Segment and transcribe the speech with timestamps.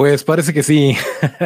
[0.00, 0.96] Pues parece que sí.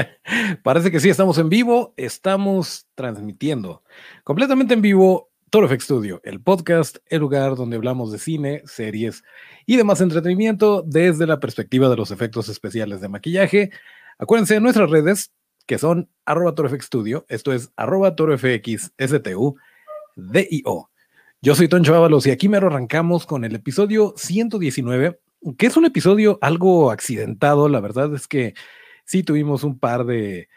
[0.62, 3.82] parece que sí, estamos en vivo, estamos transmitiendo
[4.22, 9.25] completamente en vivo Toro FX Studio, el podcast, el lugar donde hablamos de cine, series
[9.67, 13.71] y demás entretenimiento desde la perspectiva de los efectos especiales de maquillaje.
[14.18, 15.32] Acuérdense de nuestras redes,
[15.67, 19.57] que son arroba FX Studio, esto es arroba FX STU,
[20.14, 20.90] DIO.
[21.43, 25.18] Yo soy Toncho Ábalos y aquí me arrancamos con el episodio 119
[25.58, 28.54] que es un episodio algo accidentado, la verdad es que
[29.04, 30.48] sí tuvimos un par de,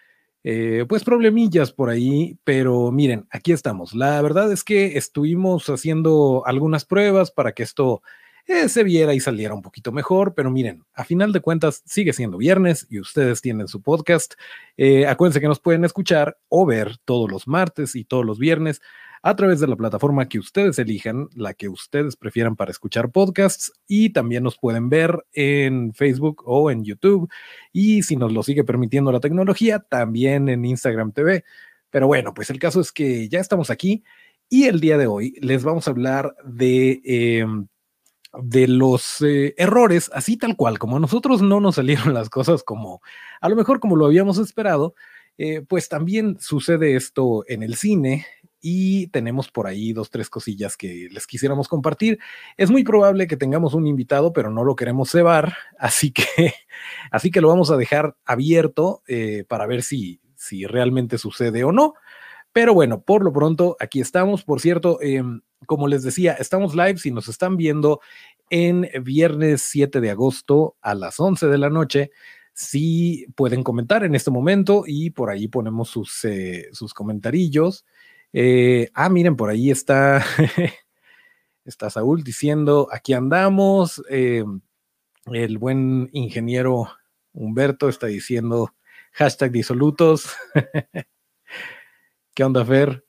[0.43, 3.93] eh, pues, problemillas por ahí, pero miren, aquí estamos.
[3.93, 8.01] La verdad es que estuvimos haciendo algunas pruebas para que esto
[8.45, 12.13] eh, se viera y saliera un poquito mejor, pero miren, a final de cuentas sigue
[12.13, 14.35] siendo viernes y ustedes tienen su podcast.
[14.77, 18.81] Eh, acuérdense que nos pueden escuchar o ver todos los martes y todos los viernes
[19.21, 23.73] a través de la plataforma que ustedes elijan, la que ustedes prefieran para escuchar podcasts
[23.87, 27.29] y también nos pueden ver en Facebook o en YouTube
[27.71, 31.43] y si nos lo sigue permitiendo la tecnología, también en Instagram TV.
[31.89, 34.03] Pero bueno, pues el caso es que ya estamos aquí
[34.49, 37.01] y el día de hoy les vamos a hablar de...
[37.03, 37.67] Em,
[38.43, 42.61] de los eh, errores, así tal cual, como a nosotros no nos salieron las cosas
[42.61, 43.01] como,
[43.41, 44.93] a lo mejor como lo habíamos esperado,
[45.37, 48.25] eh, pues también sucede esto en el cine,
[48.61, 52.19] y tenemos por ahí dos, tres cosillas que les quisiéramos compartir.
[52.57, 56.23] Es muy probable que tengamos un invitado, pero no lo queremos cebar, así que,
[57.11, 61.71] así que lo vamos a dejar abierto eh, para ver si, si realmente sucede o
[61.71, 61.93] no.
[62.53, 64.43] Pero bueno, por lo pronto, aquí estamos.
[64.43, 66.97] Por cierto, em, como les decía, estamos live.
[66.97, 67.99] Si nos están viendo
[68.49, 72.11] en viernes 7 de agosto a las 11 de la noche,
[72.53, 77.85] sí pueden comentar en este momento y por ahí ponemos sus, eh, sus comentarillos.
[78.33, 80.23] Eh, ah, miren, por ahí está,
[81.65, 84.03] está Saúl diciendo, aquí andamos.
[84.09, 84.43] Eh,
[85.25, 86.89] el buen ingeniero
[87.33, 88.73] Humberto está diciendo
[89.13, 90.29] hashtag disolutos.
[92.33, 93.03] ¿Qué onda, Fer?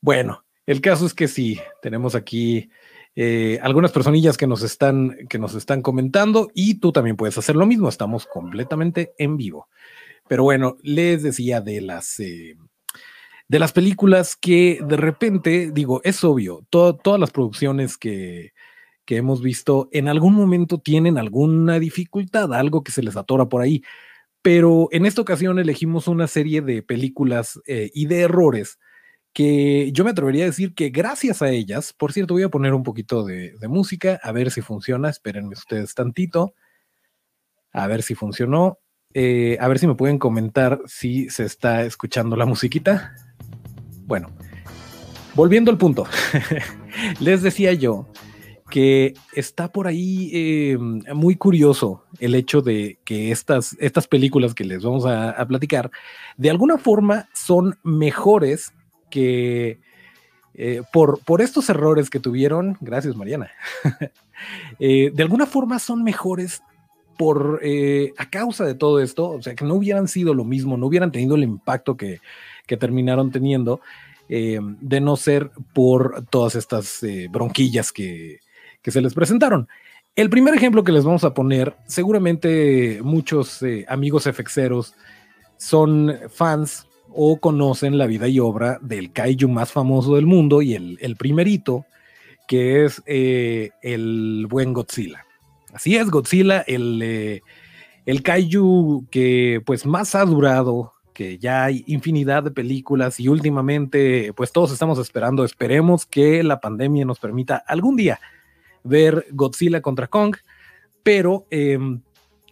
[0.00, 2.70] Bueno, el caso es que sí, tenemos aquí
[3.16, 7.56] eh, algunas personillas que nos, están, que nos están comentando y tú también puedes hacer
[7.56, 9.68] lo mismo, estamos completamente en vivo.
[10.28, 12.20] Pero bueno, les decía de las
[13.48, 18.52] de las películas que de repente, digo, es obvio, todas las producciones que,
[19.08, 23.62] que hemos visto en algún momento tienen alguna dificultad, algo que se les atora por
[23.62, 23.82] ahí.
[24.42, 28.78] Pero en esta ocasión elegimos una serie de películas eh, y de errores
[29.32, 32.74] que yo me atrevería a decir que gracias a ellas, por cierto, voy a poner
[32.74, 36.54] un poquito de, música, a ver si funciona, espérenme ustedes tantito,
[37.72, 38.78] a ver si funcionó,
[39.14, 43.14] eh, a ver si me pueden comentar si se está escuchando la musiquita.
[44.08, 44.30] Bueno,
[45.34, 46.06] volviendo al punto,
[47.20, 48.06] les decía yo
[48.70, 54.64] que está por ahí em, muy curioso el hecho de que estas, estas películas que
[54.64, 55.90] les vamos a, platicar,
[56.38, 58.72] de alguna forma son mejores
[59.10, 59.78] que
[60.54, 63.50] eh, por, por estos errores que tuvieron, gracias Mariana,
[64.78, 66.62] eh, de alguna forma son mejores
[67.18, 70.78] por eh, a causa de todo esto, o sea, que no hubieran sido lo mismo,
[70.78, 72.20] no hubieran tenido el impacto que,
[72.68, 73.80] que terminaron teniendo,
[74.28, 78.38] eh, de no ser por todas estas eh, bronquillas que,
[78.82, 79.66] que, se les presentaron.
[80.14, 84.94] El primer ejemplo que les vamos a poner, seguramente muchos eh, amigos FXeros
[85.56, 90.74] son fans o conocen la vida y obra del kaiju más famoso del mundo y
[90.74, 91.86] el, el primerito,
[92.46, 95.24] que es el buen Godzilla.
[95.72, 97.42] Así es, Godzilla, el,
[98.04, 104.32] el kaiju que pues más ha durado que ya hay infinidad de películas y últimamente
[104.36, 108.20] pues todos estamos esperando, esperemos que la pandemia nos permita algún día
[108.84, 110.36] ver Godzilla contra Kong,
[111.02, 112.02] pero em,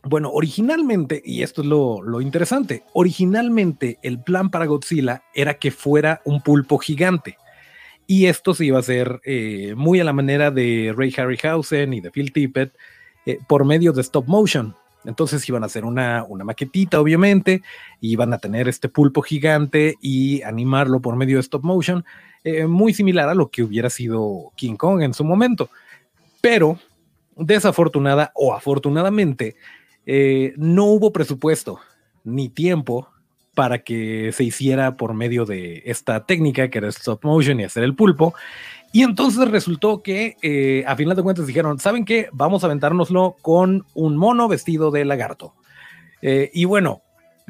[0.03, 6.21] bueno, originalmente, y esto es lo, interesante, originalmente el plan para Godzilla era que fuera
[6.25, 7.37] un pulpo gigante.
[8.09, 12.01] Y esto se iba a hacer eh, muy a la manera de Ray Harryhausen y
[12.01, 12.77] de Phil Tippett
[13.27, 14.75] eh, por medio de stop motion.
[15.07, 17.63] Entonces iban a hacer una, una maquetita, obviamente,
[18.01, 22.05] y iban a tener este pulpo gigante y animarlo por medio de stop motion,
[22.45, 25.71] eh, muy similar a lo que hubiera sido King Kong en su momento.
[26.41, 26.79] Pero,
[27.37, 29.57] desafortunada o afortunadamente,
[30.07, 31.81] eh, no hubo presupuesto
[32.25, 33.09] ni tiempo
[33.55, 37.85] para que se hiciera por medio de esta técnica que era stop motion y hacer
[37.85, 38.35] el pulpo.
[38.97, 42.31] Y entonces resultó que eh, a final de cuentas dijeron, ¿saben qué?
[42.33, 45.53] Vamos a aventárnoslo con un mono vestido de lagarto.
[46.23, 47.03] Eh, y bueno,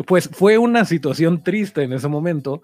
[0.08, 2.62] pues fue una situación triste en ese momento,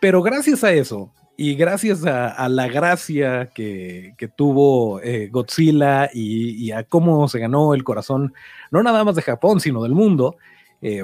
[0.00, 6.84] pero gracias a eso y gracias a, la gracia que, tuvo eh, Godzilla y, a
[6.84, 8.34] cómo se ganó el corazón,
[8.70, 10.36] no nada más de Japón, sino del mundo,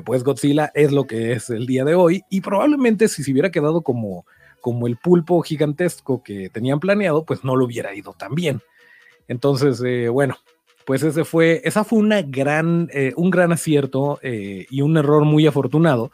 [0.05, 3.51] pues Godzilla es lo que es el día de hoy y probablemente si se hubiera
[3.51, 4.25] quedado como
[4.61, 8.61] como el pulpo gigantesco que tenían planeado, pues no lo hubiera ido tan bien.
[9.29, 10.37] Entonces, eh, bueno,
[10.87, 15.25] pues ese fue, esa fue una gran, eh, un gran acierto eh, y un error
[15.25, 16.11] muy afortunado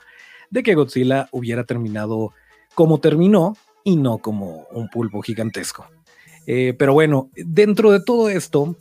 [0.50, 2.32] de que Godzilla hubiera terminado
[2.74, 5.86] como terminó y no como un pulpo gigantesco.
[6.46, 8.76] pero bueno, dentro de todo esto,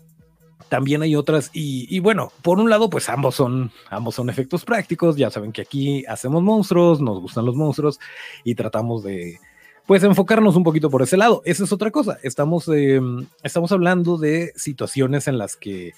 [0.70, 4.66] también hay otras y, y, bueno, por un lado, pues ambos son, ambos son efectos
[4.66, 5.16] prácticos.
[5.18, 8.00] Ya saben que aquí hacemos monstruos, nos gustan los monstruos
[8.44, 9.40] y tratamos de,
[9.86, 11.42] pues enfocarnos un poquito por ese lado.
[11.46, 12.18] Esa es otra cosa.
[12.24, 15.94] Estamos, em, estamos hablando de situaciones en las que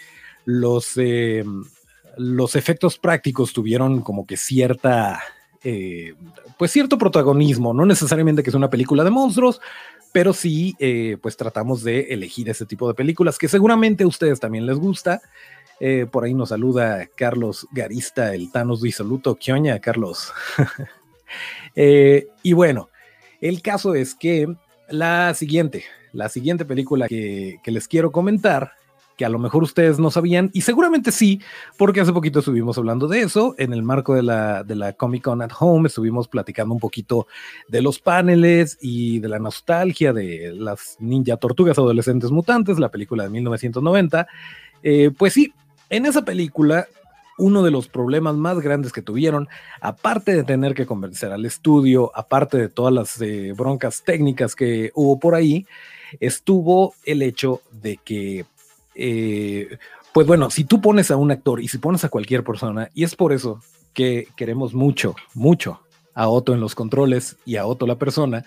[0.46, 1.66] los, em,
[2.18, 5.22] los efectos prácticos tuvieron como que cierta,
[5.64, 6.16] eh,
[6.58, 7.74] pues cierto protagonismo.
[7.74, 9.62] No necesariamente que es una película de monstruos,
[10.12, 14.40] pero sí, eh, pues tratamos de elegir ese tipo de películas que seguramente a ustedes
[14.40, 15.22] también les gusta.
[15.80, 19.36] Eh, por ahí nos saluda Carlos Garista, el Thanos disoluto.
[19.36, 20.32] ¿Qué oña, Carlos?
[21.76, 22.90] y bueno,
[23.50, 24.47] el caso es que
[24.89, 25.83] la siguiente,
[26.13, 28.71] la siguiente película que, les quiero comentar,
[29.18, 31.39] que a lo mejor ustedes no sabían, y seguramente sí,
[31.77, 35.24] porque hace poquito estuvimos hablando de eso, en el marco de la, de la Comic
[35.24, 37.27] Con at Home, estuvimos platicando un poquito
[37.68, 43.24] de los paneles y de la nostalgia de las ninja tortugas adolescentes mutantes, la película
[43.24, 44.27] de 1990.
[44.81, 45.53] Eh, pues sí,
[45.89, 46.88] en esa película
[47.38, 49.48] uno de los problemas más grandes que tuvieron,
[49.82, 54.92] aparte de tener que convencer al estudio, aparte de todas las eh, broncas técnicas que
[54.96, 55.66] hubo por ahí,
[56.20, 58.46] estuvo el hecho de que,
[58.96, 59.78] eh,
[60.14, 63.04] pues bueno, si tú pones a un actor y si pones a cualquier persona, y
[63.04, 63.62] es por eso
[63.94, 65.82] que queremos mucho, mucho
[66.14, 68.46] a Otto en los controles y a Otto la persona,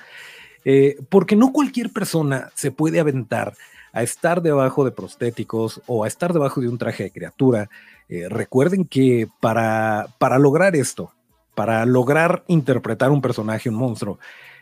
[0.64, 3.54] eh, porque no cualquier persona se puede aventar
[3.92, 7.70] a estar debajo de prostéticos o a estar debajo de un traje de criatura
[8.08, 11.12] eh, recuerden que para, para lograr esto,
[11.54, 14.18] para lograr interpretar un personaje, un monstruo,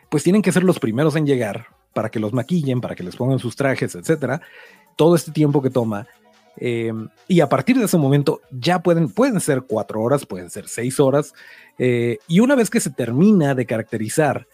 [0.08, 3.16] pues tienen que ser los primeros en llegar para que los maquillen, para que les
[3.16, 4.40] pongan sus trajes, etcétera.
[4.96, 6.06] Todo este tiempo que toma.
[6.58, 6.92] Eh,
[7.28, 10.98] y a partir de ese momento ya pueden, pueden ser cuatro horas, pueden ser seis
[10.98, 11.32] horas.
[11.78, 14.46] Eh, y una vez que se termina de caracterizar,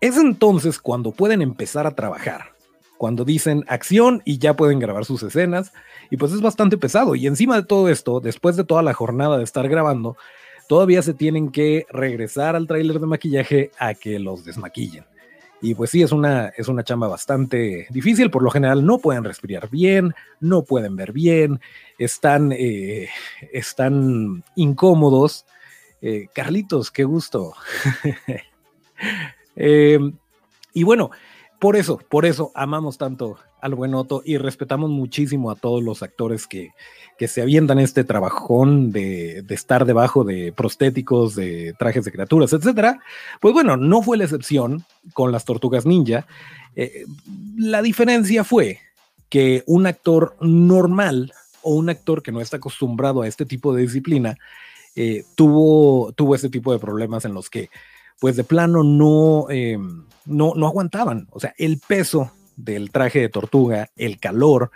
[0.00, 2.52] es entonces cuando pueden empezar a trabajar
[3.00, 5.72] cuando dicen acción y ya pueden grabar sus escenas.
[6.10, 7.14] Y pues es bastante pesado.
[7.14, 10.16] Y encima de todo esto, después de toda la jornada de estar grabando,
[10.68, 15.04] todavía se tienen que regresar al tráiler de maquillaje a que los desmaquillen.
[15.62, 18.30] Y pues sí, es una, es una chamba bastante difícil.
[18.30, 21.60] Por lo general no pueden respirar bien, no pueden ver bien,
[21.98, 23.08] están, eh,
[23.52, 25.44] están incómodos.
[26.00, 27.54] Eh, Carlitos, qué gusto.
[29.56, 29.98] Eh,
[30.72, 31.10] y bueno,
[31.58, 36.02] por eso, por eso amamos tanto al buen Otto y respetamos muchísimo a todos los
[36.02, 36.70] actores que,
[37.18, 42.52] que se avientan este trabajón de, de, estar debajo de prostéticos, de trajes de criaturas,
[42.52, 43.00] etcétera.
[43.40, 46.26] Pues bueno, no fue la excepción con las tortugas ninja.
[46.76, 47.04] Eh,
[47.56, 48.78] la diferencia fue
[49.28, 51.32] que un actor normal
[51.62, 54.36] o un actor que no está acostumbrado a este tipo de disciplina
[54.96, 57.70] eh, tuvo, tuvo este tipo de problemas en los que
[58.18, 59.78] pues de plano no, eh,
[60.26, 61.26] no, no aguantaban.
[61.30, 62.30] O sea, el peso
[62.64, 64.70] del traje de tortuga, el calor,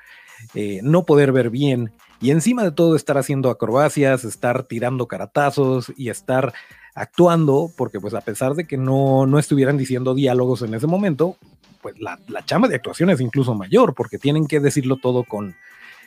[0.55, 5.93] eh, no poder ver bien y encima de todo estar haciendo acrobacias, estar tirando caratazos
[5.97, 6.53] y estar
[6.95, 11.37] actuando, porque pues a pesar de que no, no estuvieran diciendo diálogos en ese momento,
[11.83, 15.57] pues la, la chamba de actuación es incluso mayor, porque tienen que decirlo todo con,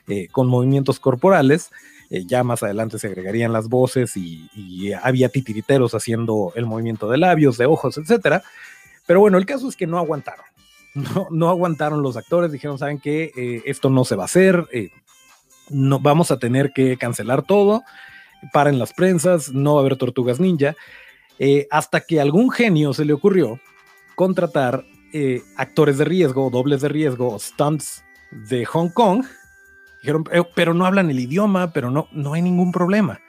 [0.08, 1.72] eh, con movimientos corporales
[2.10, 4.50] eh, ya más adelante se agregarían las voces y,
[5.04, 8.44] había titiriteros haciendo el movimiento de labios, de ojos, etcétera.
[9.06, 10.46] Pero bueno, el caso es que no aguantaron.
[11.29, 13.32] No, aguantaron los actores, dijeron, ¿saben qué?
[13.38, 14.89] Eh, esto no se va a hacer, eh,
[15.70, 17.84] no, vamos a tener que cancelar todo,
[18.51, 20.75] paren las prensas, no va a haber tortugas ninja,
[21.70, 23.60] hasta que algún genio se le ocurrió
[24.15, 24.86] contratar
[25.56, 29.24] actores de riesgo, dobles de riesgo, stunts de Hong Kong,
[30.01, 33.20] Dijeron, eh, pero no hablan el idioma, pero no, no hay ningún problema.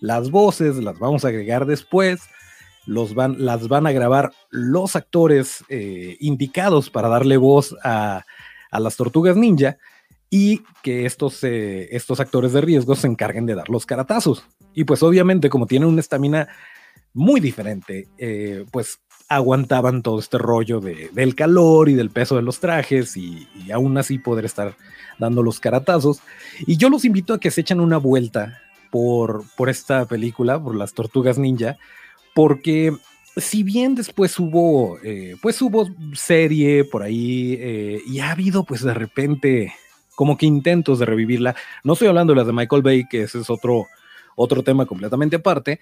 [0.00, 2.20] Las voces las vamos a agregar después,
[2.88, 8.24] los van, las van a grabar los actores eh, indicados para darle voz a,
[8.72, 9.76] las tortugas ninja
[10.30, 14.42] y que estos, eh, estos actores de riesgo se encarguen de dar los caratazos.
[14.72, 16.48] Y pues obviamente como tienen una estamina
[17.12, 22.42] muy diferente, eh, pues aguantaban todo este rollo de, del calor y del peso de
[22.42, 24.76] los trajes y, aún así poder estar
[25.18, 26.22] dando los caratazos.
[26.60, 30.74] Y yo los invito a que se echen una vuelta por, por esta película, por
[30.74, 31.76] las tortugas ninja,
[32.38, 32.96] porque
[33.36, 38.84] si bien después hubo, eh, pues hubo serie por ahí eh, y ha habido pues
[38.84, 39.74] de repente
[40.14, 43.40] como que intentos de revivirla, no estoy hablando de las de Michael Bay, que ese
[43.40, 43.86] es otro,
[44.36, 45.80] otro tema completamente aparte,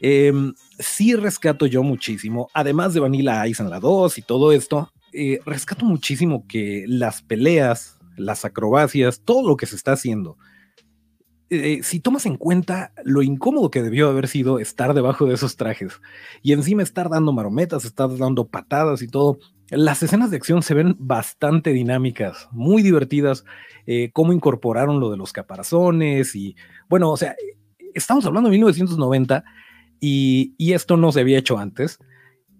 [0.00, 4.92] em, sí rescato yo muchísimo, además de Vanilla Ice en la 2 y todo esto,
[5.12, 10.36] eh, rescato muchísimo que las peleas, las acrobacias, todo lo que se está haciendo,
[11.50, 15.56] eh, si tomas en cuenta lo incómodo que debió haber sido estar debajo de esos
[15.56, 16.00] trajes
[16.42, 19.38] y encima estar dando marometas, estar dando patadas y todo,
[19.70, 23.44] las escenas de acción se ven bastante dinámicas, muy divertidas,
[23.86, 26.54] eh, cómo incorporaron lo de los caparazones y
[26.88, 27.34] bueno, o sea,
[27.94, 29.44] estamos hablando de 1990
[30.00, 31.98] y, esto no se había hecho antes.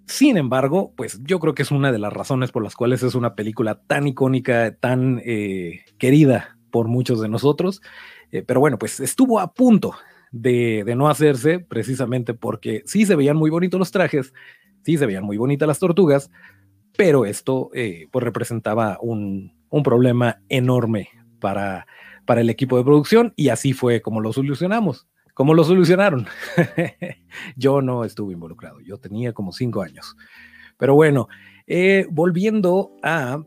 [0.07, 3.15] Sin embargo, pues yo creo que es una de las razones por las cuales es
[3.15, 7.83] una película tan icónica, tan eh, querida por muchos de nosotros
[8.33, 9.95] eh, pero bueno, pues estuvo a punto
[10.31, 14.33] de, no hacerse precisamente porque sí se veían muy bonitos los trajes,
[14.83, 16.31] sí se veían muy bonitas las tortugas,
[16.97, 21.87] pero esto eh, pues representaba un, problema enorme para,
[22.25, 25.07] para el equipo de producción y así fue como lo solucionamos.
[25.35, 26.27] ¿Cómo lo solucionaron?
[27.57, 30.17] yo no estuve involucrado, yo tenía como cinco años.
[30.79, 31.29] Pero bueno,
[31.69, 33.41] eh, volviendo a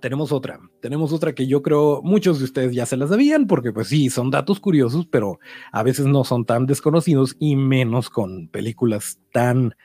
[0.00, 0.60] tenemos otra.
[0.84, 4.10] Tenemos otra que yo creo muchos de ustedes ya se la sabían, porque pues sí,
[4.10, 5.38] son datos curiosos, pero
[5.72, 9.76] a veces no son tan desconocidos y menos con películas tan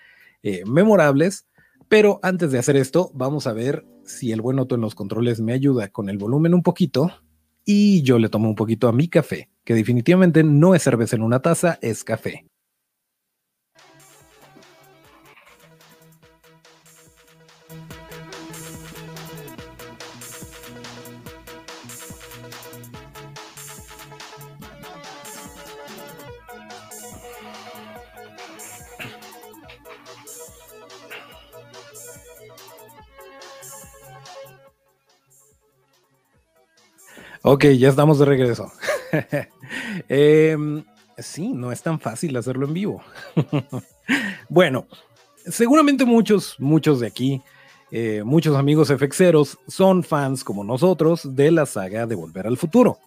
[0.43, 1.47] eh, memorables.
[1.87, 5.39] Pero antes de hacer esto, vamos a ver si el buen Otto en los controles
[5.39, 7.09] me ayuda con el volumen un poquito
[7.63, 11.21] y yo le tomo un poquito a mi café, que definitivamente no es cerveza en
[11.21, 12.45] una taza, es café.
[37.51, 38.71] Ok, ya estamos de regreso.
[40.07, 40.83] Em,
[41.17, 43.01] sí, no es tan fácil hacerlo en vivo.
[44.49, 44.85] bueno,
[45.47, 47.41] seguramente muchos, muchos de aquí,
[47.89, 52.99] eh, muchos amigos FXeros son fans como nosotros de la saga de Volver al Futuro.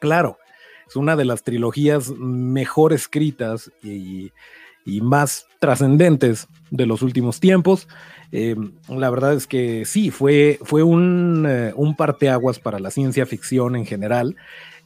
[0.00, 0.36] Claro,
[0.88, 4.32] es una de las trilogías mejor escritas y, y
[5.00, 7.88] más trascendentes de los últimos tiempos.
[8.32, 8.56] Eh,
[8.88, 13.76] la verdad es que sí, fue, fue un, eh, un, parteaguas para la ciencia ficción
[13.76, 14.36] en general.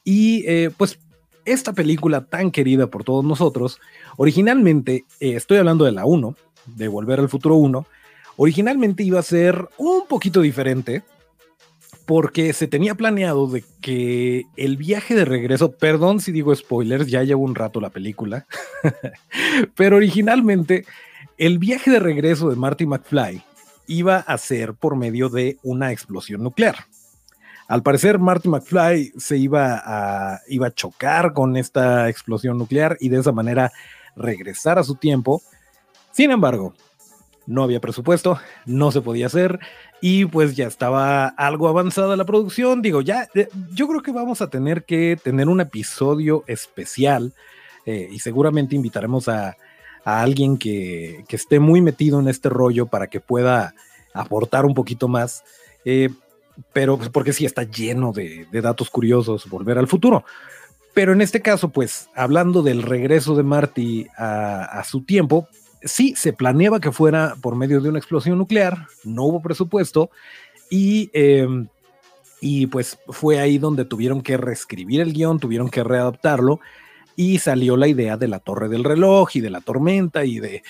[0.05, 0.99] Y eh, pues
[1.45, 3.81] esta película tan querida por todos nosotros,
[4.17, 6.35] originalmente, estoy hablando de la 1,
[6.67, 7.87] de Volver al Futuro 1,
[8.37, 11.03] originalmente iba a ser un poquito diferente
[12.09, 17.23] porque se tenía planeado de que el viaje de regreso, perdón si digo spoilers, ya
[17.23, 18.47] llevo un rato la película,
[19.77, 20.87] pero originalmente
[21.37, 23.43] el viaje de regreso de Marty McFly
[23.89, 26.77] iba a ser por medio de una explosión nuclear.
[27.69, 33.11] Al parecer, Marty McFly se iba a, iba a chocar con esta explosión nuclear y
[33.11, 33.71] de esa manera
[34.17, 35.43] regresar a su tiempo.
[36.13, 36.73] Sin embargo,
[37.49, 39.59] no había presupuesto, no se podía hacer
[40.01, 42.83] y pues ya estaba algo avanzada la producción.
[42.83, 47.33] Digo, ya, eh, yo creo que vamos a tener que tener un episodio especial
[47.87, 49.57] eh, y seguramente invitaremos a,
[50.05, 53.75] a alguien que, esté muy metido en este rollo para que pueda
[54.13, 55.43] aportar un poquito más.
[55.85, 56.11] Eh,
[56.73, 60.25] pero pues, porque sí está lleno de, datos curiosos, volver al futuro.
[60.95, 65.49] Pero en este caso, pues hablando del regreso de Marty a, su tiempo,
[65.83, 70.11] sí se planeaba que fuera por medio de una explosión nuclear, no hubo presupuesto
[70.71, 71.69] y, em,
[72.41, 76.61] y pues fue ahí donde tuvieron que reescribir el guion, tuvieron que readaptarlo
[77.19, 80.63] y salió la idea de la torre del reloj y de la tormenta y de,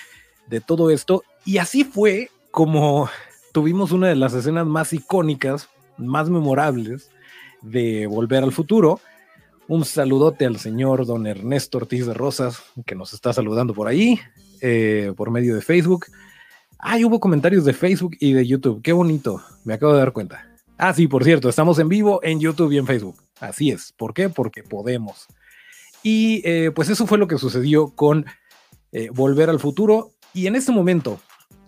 [0.65, 1.23] todo esto.
[1.45, 3.07] Y así fue como
[3.51, 7.11] tuvimos una de las escenas más icónicas, más memorables
[7.61, 8.99] de Volver al Futuro.
[9.67, 14.19] Un saludote al señor don Ernesto Ortiz de Rosas, que nos está saludando por ahí,
[14.61, 16.07] eh, por medio de Facebook.
[16.77, 18.81] Ay, hubo comentarios de Facebook y de YouTube.
[18.81, 20.45] Qué bonito, me acabo de dar cuenta.
[20.77, 23.15] Ah, sí, por cierto, estamos en vivo en YouTube y en Facebook.
[23.39, 23.91] Así es.
[23.91, 24.29] ¿Por qué?
[24.29, 25.27] Porque podemos.
[26.03, 28.25] Y eh, pues eso fue lo que sucedió con
[28.91, 30.11] eh, Volver al Futuro.
[30.33, 31.19] Y en este momento,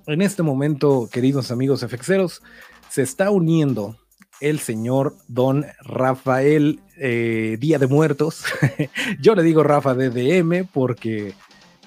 [0.08, 2.42] en este momento, queridos amigos FXeros,
[2.90, 3.98] se está uniendo
[4.40, 8.46] el señor don Rafael Día de Muertos.
[9.20, 11.34] Yo le digo Rafa DDM porque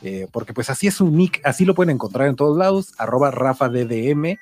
[0.05, 3.31] eh, porque pues así es su nick, así lo pueden encontrar en todos lados, arroba
[3.31, 4.37] RafaDDM.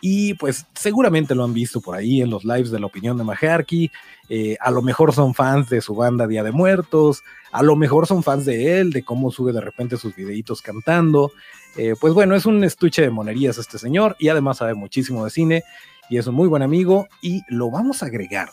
[0.00, 3.24] Y pues seguramente lo han visto por ahí en los lives de la opinión de
[3.24, 3.90] Majarki.
[4.30, 7.22] Eh, a lo mejor son fans de su banda Día de Muertos.
[7.52, 11.32] A lo mejor son fans de él, de cómo sube de repente sus videitos cantando.
[11.76, 15.30] Eh, pues bueno, es un estuche de monerías este señor y además sabe muchísimo de
[15.30, 15.64] cine
[16.08, 18.48] y es un muy buen amigo y lo vamos a agregar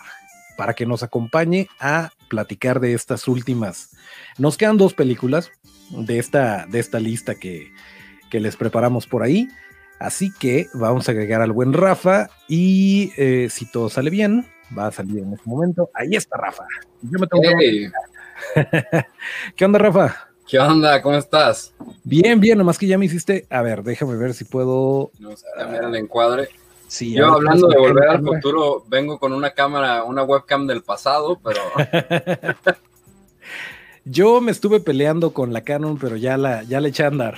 [0.57, 3.95] para que nos acompañe a platicar de estas últimas.
[4.37, 5.51] Nos quedan dos películas
[5.89, 7.71] de esta, de esta lista que,
[8.29, 9.47] que les preparamos por ahí.
[9.99, 14.45] Así que vamos a agregar al buen Rafa y eh, si todo sale bien,
[14.77, 15.89] va a salir en este momento.
[15.93, 16.63] Ahí está Rafa.
[17.01, 17.43] Yo me tengo
[19.55, 20.27] ¿Qué onda, Rafa?
[20.47, 21.01] ¿Qué onda?
[21.01, 21.73] ¿Cómo estás?
[22.03, 23.47] Bien, bien, nomás que ya me hiciste.
[23.49, 25.11] A ver, déjame ver si puedo.
[25.19, 26.49] No sé, el encuadre.
[26.87, 31.39] Sí, Yo hablando de volver al futuro, vengo con una cámara, una webcam del pasado,
[31.43, 31.59] pero.
[34.09, 37.37] Yo me estuve peleando con la Canon, pero ya la, ya le eché a andar.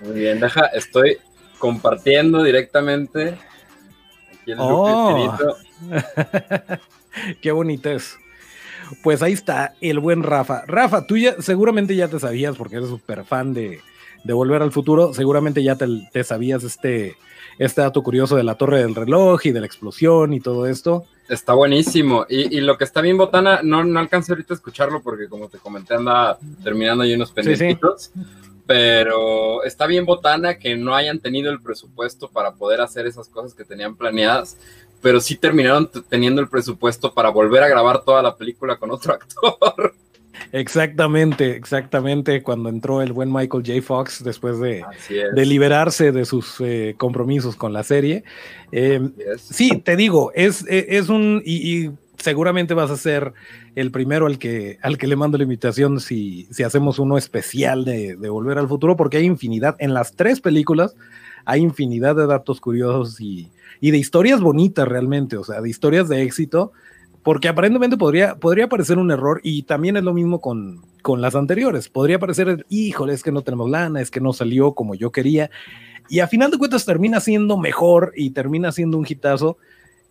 [0.00, 1.18] Muy bien, deja, estoy
[1.58, 3.38] compartiendo directamente.
[4.32, 5.36] Aquí el oh.
[7.40, 8.16] Qué bonito es.
[9.02, 10.64] Pues ahí está el buen Rafa.
[10.66, 13.80] Rafa, tú ya seguramente ya te sabías, porque eres súper fan de,
[14.24, 17.16] Volver al Futuro, seguramente ya te, sabías este,
[17.58, 21.04] este dato curioso de la torre del reloj y de la explosión y todo esto.
[21.32, 22.26] Está buenísimo.
[22.28, 25.58] Y, lo que está bien, Botana, no, no alcancé ahorita a escucharlo porque como te
[25.58, 28.12] comenté, anda terminando ahí unos pendientitos
[28.66, 33.54] pero está bien botana que no hayan tenido el presupuesto para poder hacer esas cosas
[33.54, 34.56] que tenían planeadas,
[35.00, 39.14] pero sí terminaron teniendo el presupuesto para volver a grabar toda la película con otro
[39.14, 39.94] actor.
[40.52, 43.82] Exactamente, exactamente, cuando entró el buen Michael J.
[43.82, 44.84] Fox después de,
[45.34, 48.24] de liberarse de sus eh, compromisos con la serie.
[48.70, 49.00] Eh,
[49.38, 51.90] sí, te digo, es, es un, y,
[52.22, 53.34] seguramente vas a ser
[53.74, 57.84] el primero al que, al que le mando la invitación si, si hacemos uno especial
[57.84, 60.94] de, Volver al Futuro, porque hay infinidad, en las tres películas
[61.44, 66.22] hay infinidad de datos curiosos y, de historias bonitas realmente, o sea, de historias de
[66.22, 66.72] éxito,
[67.22, 71.34] porque aparentemente podría, podría parecer un error y también es lo mismo con, con las
[71.34, 75.12] anteriores, podría parecer, híjole, es que no tenemos lana, es que no salió como yo
[75.12, 75.50] quería,
[76.08, 79.56] y a final de cuentas termina siendo mejor y termina siendo un hitazo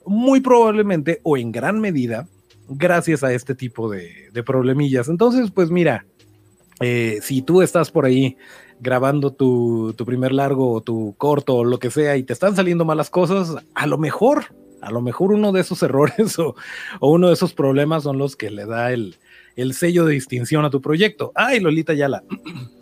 [0.06, 2.28] muy probablemente o en gran medida
[2.68, 5.10] gracias a este tipo de, problemillas.
[5.10, 6.06] Entonces, pues mira,
[6.80, 8.38] eh, si tú estás por ahí
[8.80, 12.86] grabando tu, primer largo o tu corto o lo que sea y te están saliendo
[12.86, 14.46] malas cosas, a lo mejor,
[14.82, 16.56] a lo mejor uno de esos errores o,
[17.00, 19.18] uno de esos problemas son los que le da el,
[19.56, 21.32] el sello de distinción a tu proyecto.
[21.36, 22.24] Ay, Lolita Yala.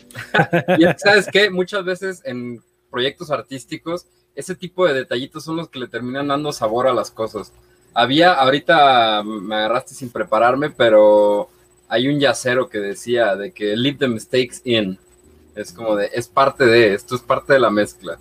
[0.79, 5.79] ya sabes que muchas veces en proyectos artísticos ese tipo de detallitos son los que
[5.79, 7.51] le terminan dando sabor a las cosas.
[7.93, 11.49] Había, ahorita me agarraste sin prepararme, pero
[11.89, 14.97] hay un yacero que decía de que leave the mistakes in.
[15.55, 18.17] Es como de, es parte de, esto es parte de la mezcla.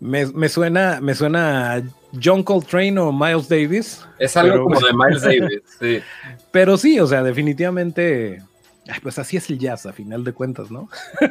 [0.00, 4.06] Me, suena, me suena John Coltrane o Miles Davis.
[4.18, 6.00] Es algo como de Miles Davis, sí.
[6.50, 8.42] Pero sí, o sea, definitivamente,
[9.02, 10.88] pues así es el jazz a final de cuentas, ¿no?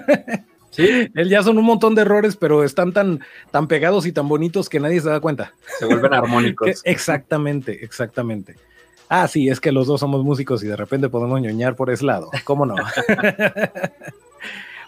[0.70, 1.10] Sí.
[1.16, 4.70] Él ya son un montón de errores, pero están tan, tan pegados y tan bonitos
[4.70, 5.54] que nadie se da cuenta.
[5.80, 6.82] Se vuelven armónicos.
[6.84, 8.58] exactamente, exactamente.
[9.10, 12.06] Ah, sí, es que los dos somos músicos y de repente podemos ñoñar por ese
[12.06, 12.30] lado.
[12.44, 12.76] ¿Cómo no?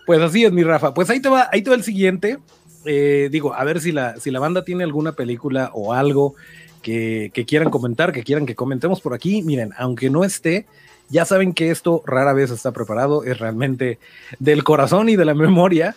[0.05, 0.93] pues así es, mi Rafa.
[0.93, 2.37] Pues ahí te va, ahí te va el siguiente.
[2.85, 6.35] Eh, digo, a ver si la, si la banda tiene alguna película o algo
[6.81, 9.41] que, que quieran comentar, que quieran que comentemos por aquí.
[9.41, 10.65] Miren, aunque no esté,
[11.09, 13.99] ya saben que esto rara vez está preparado, es realmente
[14.39, 15.95] del corazón y de la memoria.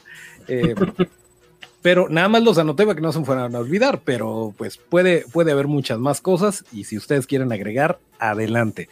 [0.48, 0.74] Eh,
[1.82, 5.24] pero nada más los anoté para que no se fueran a olvidar, pero pues puede,
[5.32, 8.88] puede haber muchas más cosas y si ustedes quieren agregar, adelante.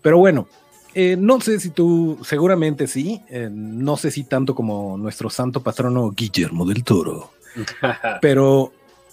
[0.00, 0.48] Pero bueno,
[0.94, 5.62] eh, no sé si tú, seguramente sí, eh, no sé si tanto como nuestro santo
[5.62, 7.30] patrono Guillermo del Toro,
[8.20, 8.72] pero,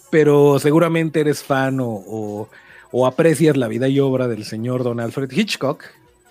[0.09, 2.49] pero seguramente eres fan o,
[2.91, 5.83] o aprecias la vida y obra del señor Don Alfred Hitchcock,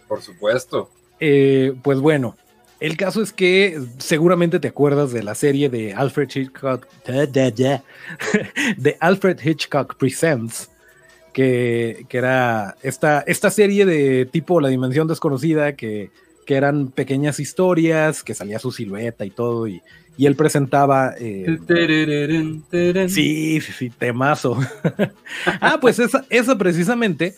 [0.09, 0.91] por supuesto.
[1.21, 2.37] Eh, pues bueno,
[2.81, 9.39] el caso es que seguramente te acuerdas de la serie de Alfred Hitchcock, de Alfred
[9.45, 10.71] Hitchcock Presents,
[11.39, 16.11] que, era esta, esta serie de tipo La Dimensión Desconocida, que,
[16.45, 19.81] que eran pequeñas historias, que salía su silueta y todo, y,
[20.17, 21.15] y él presentaba...
[21.17, 21.59] Eh,
[23.09, 24.59] sí, sí, sí, temazo.
[25.61, 27.37] ah, pues esa, esa precisamente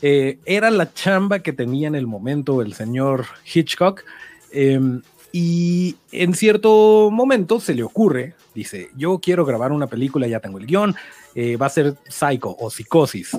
[0.00, 4.04] eh, era la chamba que tenía en el momento el señor Hitchcock.
[4.52, 10.40] Em, y en cierto momento se le ocurre, dice, yo quiero grabar una película, ya
[10.40, 10.94] tengo el guion,
[11.34, 13.38] eh, va a ser Psycho o Psicosis.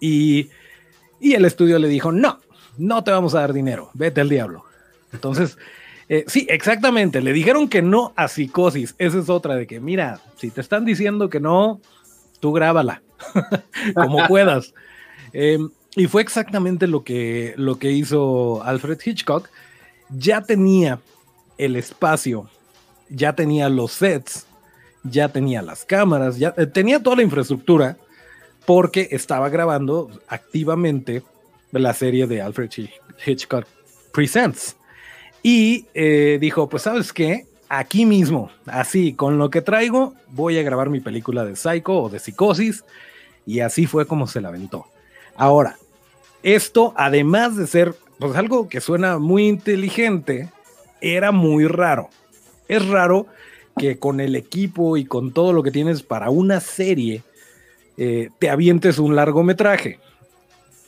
[0.00, 0.50] Y,
[1.20, 2.40] y el estudio le dijo, no,
[2.78, 4.64] no te vamos a dar dinero, vete al diablo.
[5.12, 5.56] Entonces,
[6.08, 7.22] Eh, sí, exactamente.
[7.22, 8.94] Le dijeron que no a psicosis.
[8.98, 11.80] Esa es otra de que, mira, si te están diciendo que no,
[12.38, 13.02] tú grábala
[13.94, 14.74] como puedas.
[15.32, 19.48] Em, y fue exactamente lo que, lo que hizo Alfred Hitchcock.
[20.10, 20.98] Ya tenía
[21.56, 22.50] el espacio,
[23.08, 24.46] ya tenía los sets,
[25.04, 27.96] ya tenía las cámaras, ya eh, tenía toda la infraestructura
[28.66, 31.22] porque estaba grabando activamente
[31.72, 32.70] la serie de Alfred
[33.26, 33.66] Hitchcock
[34.12, 34.76] Presents.
[35.42, 40.62] Y eh, dijo, pues sabes qué, aquí mismo, así, con lo que traigo, voy a
[40.62, 42.84] grabar mi película de Psycho o de Psicosis.
[43.44, 44.86] Y así fue como se la aventó.
[45.34, 45.76] Ahora,
[46.42, 50.48] esto, además de ser pues, algo que suena muy inteligente,
[51.00, 52.10] era muy raro.
[52.68, 53.26] Es raro
[53.76, 57.22] que con el equipo y con todo lo que tienes para una serie,
[57.96, 59.98] eh, te avientes un largometraje.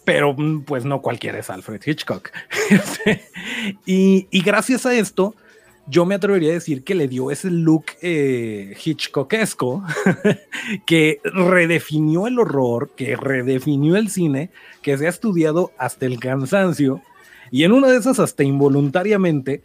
[0.04, 2.30] Pero mm, pues no cualquiera es Alfred Hitchcock.
[3.86, 5.34] y, y, gracias a esto,
[5.86, 9.82] yo me atrevería a decir que le dio ese look eh, Hitchcockesco
[10.86, 14.50] que redefinió el horror, que redefinió el cine,
[14.82, 17.02] que se ha estudiado hasta el cansancio.
[17.50, 19.62] Y en una de esas, hasta involuntariamente,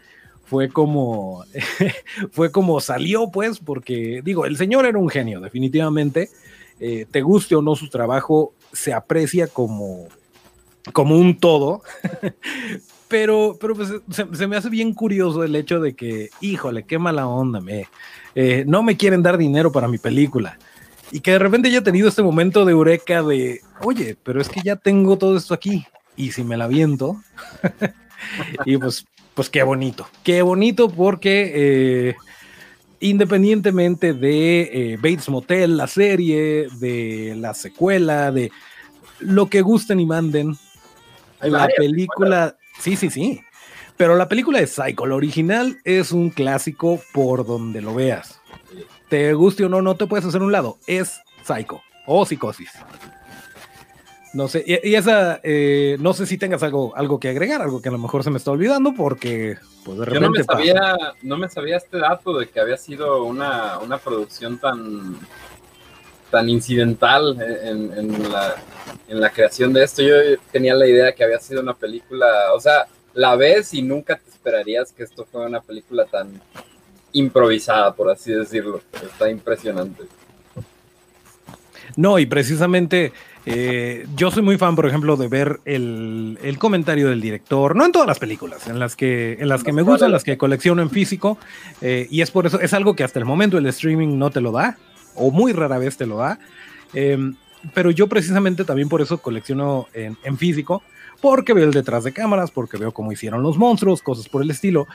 [0.49, 1.45] fue como,
[2.31, 6.29] fue como salió, pues, porque digo, el señor era un genio, definitivamente.
[6.79, 10.07] Eh, te guste o no su trabajo, se aprecia como,
[10.91, 11.83] como un todo.
[13.07, 17.27] pero, pero pues, se, me hace bien curioso el hecho de que, híjole, qué mala
[17.27, 17.85] onda, me,
[18.33, 20.57] eh, no me quieren dar dinero para mi película.
[21.11, 24.61] Y que de repente haya tenido este momento de eureka de, oye, pero es que
[24.63, 25.85] ya tengo todo esto aquí.
[26.15, 27.17] Y si me la viento.
[28.65, 29.05] y pues
[29.39, 32.15] pues qué bonito, qué bonito porque eh,
[32.99, 38.51] independientemente de eh, Bates Motel, la serie, de la secuela, de
[39.21, 40.57] lo que gusten y manden,
[41.39, 43.39] la película, sí, sí, sí,
[43.95, 48.41] pero la película de Psycho, la original, es un clásico por donde lo veas.
[49.07, 52.71] Te guste o no, no te puedes hacer un lado, es Psycho o Psicosis.
[54.31, 57.89] No sé, y, esa, eh, no sé si tengas algo, algo que agregar, algo que
[57.89, 60.19] a lo mejor se me está olvidando, porque pues de repente.
[60.19, 63.97] Yo no me sabía, no me sabía este dato de que había sido una, una
[63.97, 65.17] producción tan,
[66.29, 68.55] tan incidental en, en, la,
[69.07, 70.03] en la creación de esto.
[70.03, 70.13] Yo
[70.51, 74.29] tenía la idea que había sido una película, o sea, la ves y nunca te
[74.29, 76.39] esperarías que esto fuera una película tan
[77.13, 78.81] improvisada, por así decirlo.
[78.93, 80.03] Está impresionante.
[81.95, 83.11] No, y precisamente
[83.45, 87.91] eh, yo soy muy fan, por ejemplo, de ver el, comentario del director, no en
[87.91, 90.89] todas las películas, en las que, en las que me gustan, las que colecciono en
[90.89, 91.37] físico,
[91.81, 94.41] eh, y es por eso, es algo que hasta el momento el streaming no te
[94.41, 94.77] lo da,
[95.15, 96.39] o muy rara vez te lo da,
[96.93, 97.35] em,
[97.73, 100.83] pero yo precisamente también por eso colecciono en, en físico,
[101.21, 104.51] porque veo el detrás de cámaras, porque veo cómo hicieron los monstruos, cosas por el
[104.51, 104.87] estilo,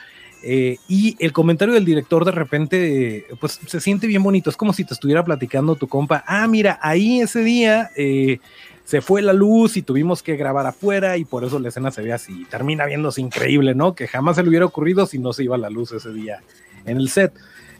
[0.47, 4.51] eh, y el comentario del director de repente, pues se siente bien bonito.
[4.51, 6.23] Es como si te estuviera platicando tu compa.
[6.27, 8.37] Ah, mira, ahí ese día eh,
[8.83, 12.03] se fue la luz y tuvimos que grabar afuera y por eso la escena se
[12.03, 12.45] ve así.
[12.45, 13.95] Termina viéndose increíble, ¿no?
[13.95, 16.43] Que jamás se le hubiera ocurrido si no se iba la luz ese día
[16.85, 17.33] en el set.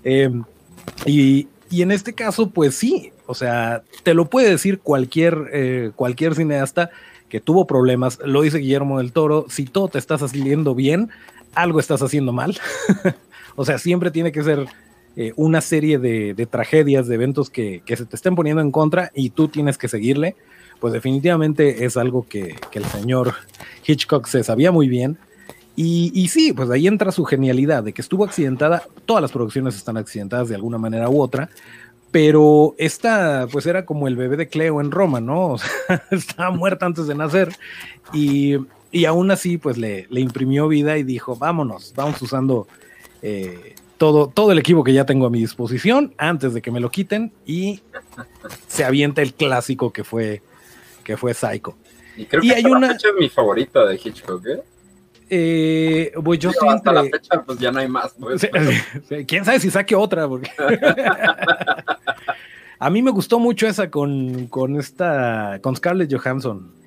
[0.04, 0.44] Em,
[1.06, 5.92] y, y, en este caso, pues sí, o sea, te lo puede decir cualquier, eh,
[5.96, 6.90] cualquier cineasta
[7.30, 8.20] que tuvo problemas.
[8.24, 9.46] Lo dice Guillermo del Toro.
[9.50, 11.10] Si todo te está saliendo bien,
[11.56, 12.58] algo estás haciendo mal.
[13.56, 14.68] o sea, siempre tiene que ser
[15.16, 19.30] eh, una serie de, tragedias, de eventos que, se te estén poniendo en contra y
[19.30, 20.36] tú tienes que seguirle.
[20.80, 23.34] Pues definitivamente es algo que, el señor
[23.86, 25.18] Hitchcock se sabía muy bien.
[25.78, 28.84] Y, y, sí, pues ahí entra su genialidad de que estuvo accidentada.
[29.06, 31.50] Todas las producciones están accidentadas de alguna manera u otra,
[32.16, 35.48] pero esta pues era como el bebé de Cleo en Roma, ¿no?
[35.54, 37.54] O sea, estaba muerta antes de nacer
[38.14, 38.56] y
[38.96, 42.66] y aún así, pues le, imprimió vida y dijo, vámonos, vamos usando
[43.22, 46.80] eh, todo, todo el equipo que ya tengo a mi disposición antes de que me
[46.80, 47.82] lo quiten y
[48.68, 50.42] se avienta el clásico que fue,
[51.04, 51.76] que fue Psycho.
[52.16, 52.88] Y creo que hay una...
[52.88, 54.64] la fecha es mi favorita de Hitchcock, ¿eh?
[55.30, 58.16] Eh, pues yo estoy hasta la fecha, pues ya no hay más.
[58.18, 58.48] Pues,
[59.28, 60.50] Quién sabe si saque otra, porque
[62.80, 66.85] a mí me gustó mucho esa con, con esta, con Scarlett Johansson.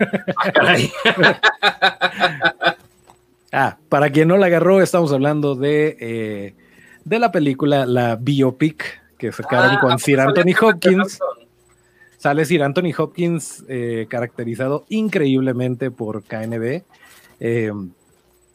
[3.52, 6.54] ah, para quien no la agarró, estamos hablando de, eh,
[7.04, 11.18] de la película, la biopic que sacaron ah, con Sir Anthony Hopkins.
[12.16, 16.82] Sale Sir Anthony Hopkins eh, caracterizado increíblemente por KNB
[17.40, 17.72] eh,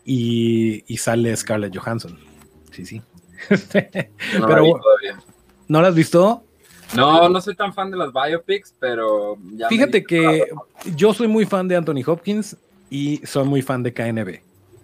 [0.05, 2.17] y, sale Scarlett Johansson.
[2.71, 3.01] Sí, sí.
[3.49, 4.79] Pero,
[5.67, 6.44] ¿no la has visto?
[6.95, 9.37] No, no soy tan fan de las biopics, pero
[9.69, 10.45] Fíjate que
[10.95, 12.57] yo soy muy fan de Anthony Hopkins
[12.89, 14.39] y soy muy fan de KNB.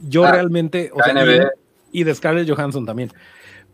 [0.07, 0.91] Yo ah, realmente.
[0.91, 1.47] KNB
[1.91, 3.11] Y de Scarlett Johansson también.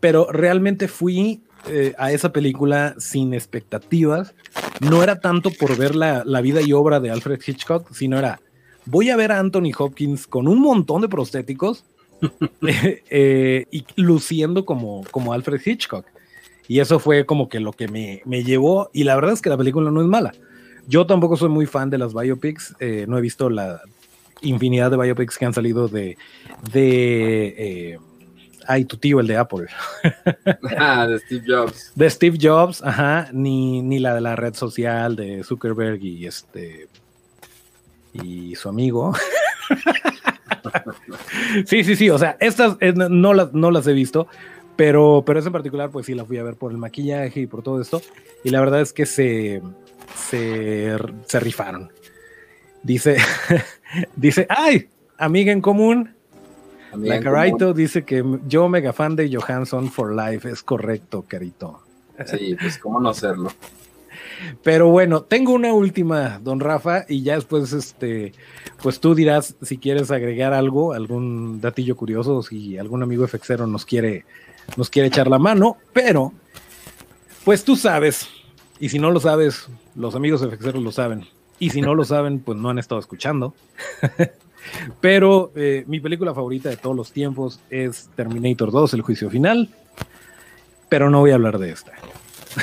[0.00, 4.34] Pero realmente fui eh, a esa película sin expectativas.
[4.80, 8.40] No era tanto por ver la, la, vida y obra de Alfred Hitchcock, sino era,
[8.84, 11.84] voy a ver a Anthony Hopkins con un montón de prostéticos
[12.62, 16.06] eh, y luciendo como, como Alfred Hitchcock.
[16.68, 18.90] Y eso fue como que lo que me, me, llevó.
[18.92, 20.34] Y la verdad es que la película no es mala.
[20.86, 22.76] Yo tampoco soy muy fan de las biopics.
[22.78, 23.80] Eh, no he visto la
[24.42, 26.18] infinidad de biopics que han salido de.
[26.72, 27.98] de eh,
[28.66, 29.66] ay, tu tío, el de Apple.
[30.78, 31.92] ah, de Steve Jobs.
[31.94, 33.30] De Steve Jobs, ajá.
[33.32, 36.86] Ni, ni la de la red social de Zuckerberg y este.
[38.12, 39.14] Y su amigo.
[41.64, 42.10] sí, sí, sí.
[42.10, 44.28] O sea, estas eh, no, las, no las he visto
[44.78, 47.46] pero, pero esa en particular, pues sí, la fui a ver por el maquillaje y
[47.48, 48.00] por todo esto.
[48.44, 49.60] Y la verdad es que se,
[50.14, 51.90] se, se rifaron.
[52.84, 53.16] Dice,
[54.16, 54.88] dice, ¡ay!
[55.16, 56.14] Amiga en común.
[56.94, 60.48] la Carito dice que yo mega fan de Johansson for Life.
[60.48, 61.80] Es correcto, Carito.
[62.24, 63.50] Sí, pues cómo no hacerlo.
[64.62, 68.32] Pero bueno, tengo una última, don Rafa, y ya después, este,
[68.80, 73.84] pues tú dirás si quieres agregar algo, algún datillo curioso, si algún amigo FXero nos
[73.84, 74.24] quiere
[74.76, 76.32] nos quiere echar la mano, pero
[77.44, 78.28] pues tú sabes,
[78.78, 81.26] y si no lo sabes, los amigos FXeros lo saben,
[81.58, 83.54] y si no lo saben, pues no han estado escuchando.
[85.00, 89.70] pero eh, mi película favorita de todos los tiempos es Terminator 2, El juicio final,
[90.88, 91.92] pero no voy a hablar de esta.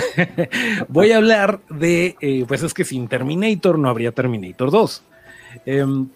[0.88, 5.04] voy a hablar de, eh, pues es que sin Terminator no habría Terminator 2.
[5.66, 6.10] Em,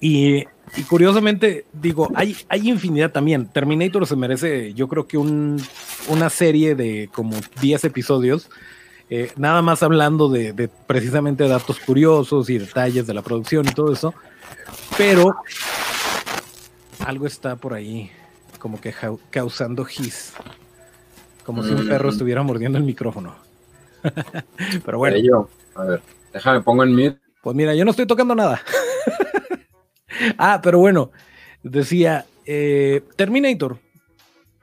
[0.00, 0.44] y
[0.76, 3.46] y curiosamente, digo, hay, hay infinidad también.
[3.46, 5.60] Terminator se merece, yo creo que un,
[6.08, 8.50] una serie de como 10 episodios,
[9.10, 13.92] eh, nada más hablando de, precisamente datos curiosos y detalles de la producción y todo
[13.92, 14.14] eso.
[14.96, 15.34] Pero
[17.06, 18.10] algo está por ahí
[18.58, 18.94] como que
[19.30, 20.34] causando his.
[21.44, 21.88] Como si un mm.
[21.88, 23.34] perro estuviera mordiendo el micrófono.
[24.84, 25.16] Pero bueno.
[25.16, 26.02] Yo, a ver,
[26.32, 27.18] déjame pongo en mute.
[27.42, 28.60] Pues mira, yo no estoy tocando nada.
[30.38, 31.10] ah, pero bueno,
[31.62, 33.78] decía eh, Terminator,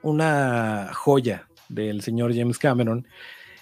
[0.02, 3.06] una joya del señor James Cameron.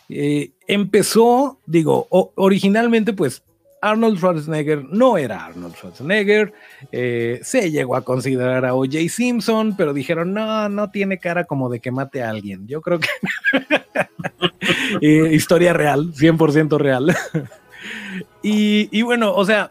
[0.09, 3.43] Eh, empezó, digo, originalmente pues
[3.81, 6.53] Arnold Schwarzenegger no era Arnold Schwarzenegger,
[6.91, 9.09] eh, se llegó a considerar a O.J.
[9.11, 12.67] Simpson, pero dijeron, no, no tiene cara como de que mate a alguien.
[12.67, 13.09] Yo creo que
[15.35, 17.15] historia real, 100% real.
[18.43, 19.71] y, y bueno, o sea,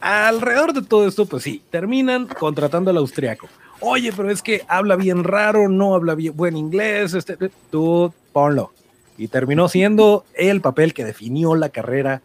[0.00, 3.48] alrededor de todo esto, pues sí, terminan contratando al austriaco.
[3.80, 7.36] Oye, pero es que habla bien raro, no habla bien buen inglés, este,
[7.70, 8.72] tú ponlo.
[9.16, 12.22] Y terminó siendo el papel que definió la carrera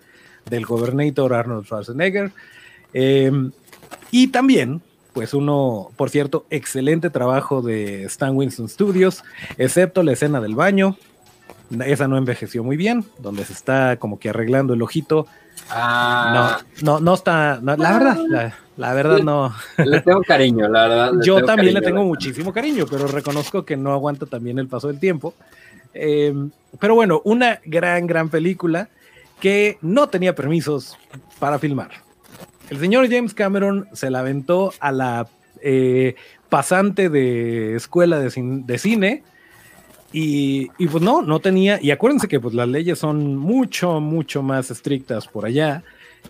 [0.50, 2.32] del gobernador Arnold Schwarzenegger.
[2.94, 3.52] Em,
[4.12, 4.82] y también,
[5.14, 9.24] pues uno, por cierto, excelente trabajo de Stan Winston Studios,
[9.58, 10.98] excepto la escena del baño.
[11.86, 15.26] Esa no envejeció muy bien, donde se está como que arreglando el ojito
[15.70, 16.60] Ah.
[16.82, 17.60] No, no, no está.
[17.62, 19.54] la verdad, la, verdad no.
[19.78, 21.12] Le tengo cariño, la verdad.
[21.24, 25.00] Yo también le tengo muchísimo cariño, pero reconozco que no aguanta también el paso del
[25.00, 25.34] tiempo.
[25.94, 28.90] Em, pero bueno, una gran, gran película
[29.40, 30.98] que no tenía permisos
[31.40, 31.92] para filmar.
[32.70, 35.28] El señor James Cameron se la aventó a la
[35.62, 36.16] eh,
[36.50, 39.24] pasante de escuela de, de cine
[40.18, 44.72] y, pues no, no tenía, y acuérdense que pues las leyes son mucho, mucho más
[44.72, 45.84] estrictas por allá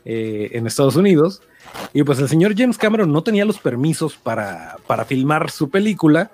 [0.05, 1.43] eh, en Estados Unidos.
[1.93, 6.31] Y pues el señor James Cameron no tenía los permisos para, para filmar su película.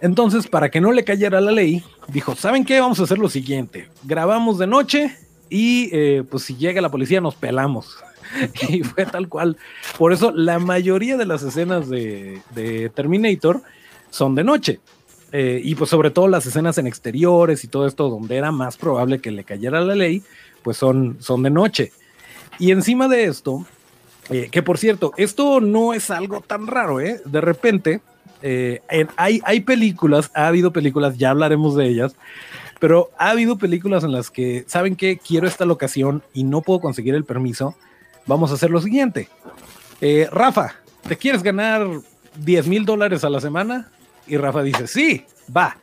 [0.00, 2.80] Entonces, para que no le cayera la ley, dijo, ¿saben qué?
[2.80, 3.88] Vamos a hacer lo siguiente.
[4.02, 5.16] Grabamos de noche
[5.48, 7.96] y eh, pues si llega la policía nos pelamos.
[8.70, 9.56] y fue tal cual.
[9.98, 13.62] Por eso la mayoría de las escenas de, de Terminator
[14.10, 14.80] son de noche.
[15.32, 18.76] Eh, y pues sobre todo las escenas en exteriores y todo esto donde era más
[18.76, 20.22] probable que le cayera la ley,
[20.62, 21.92] pues son, son de noche.
[22.58, 23.66] Y encima de esto,
[24.30, 27.20] eh, que por cierto, esto no es algo tan raro, ¿eh?
[27.24, 28.00] De repente,
[28.42, 28.80] eh,
[29.16, 32.16] hay, hay películas, ha habido películas, ya hablaremos de ellas,
[32.80, 35.18] pero ha habido películas en las que, ¿saben qué?
[35.18, 37.74] Quiero esta locación y no puedo conseguir el permiso.
[38.26, 39.28] Vamos a hacer lo siguiente.
[40.30, 40.76] Rafa,
[41.08, 41.86] ¿te quieres ganar
[42.36, 43.90] 10 mil dólares a la semana?
[44.28, 45.76] Y Rafa dice, sí, va.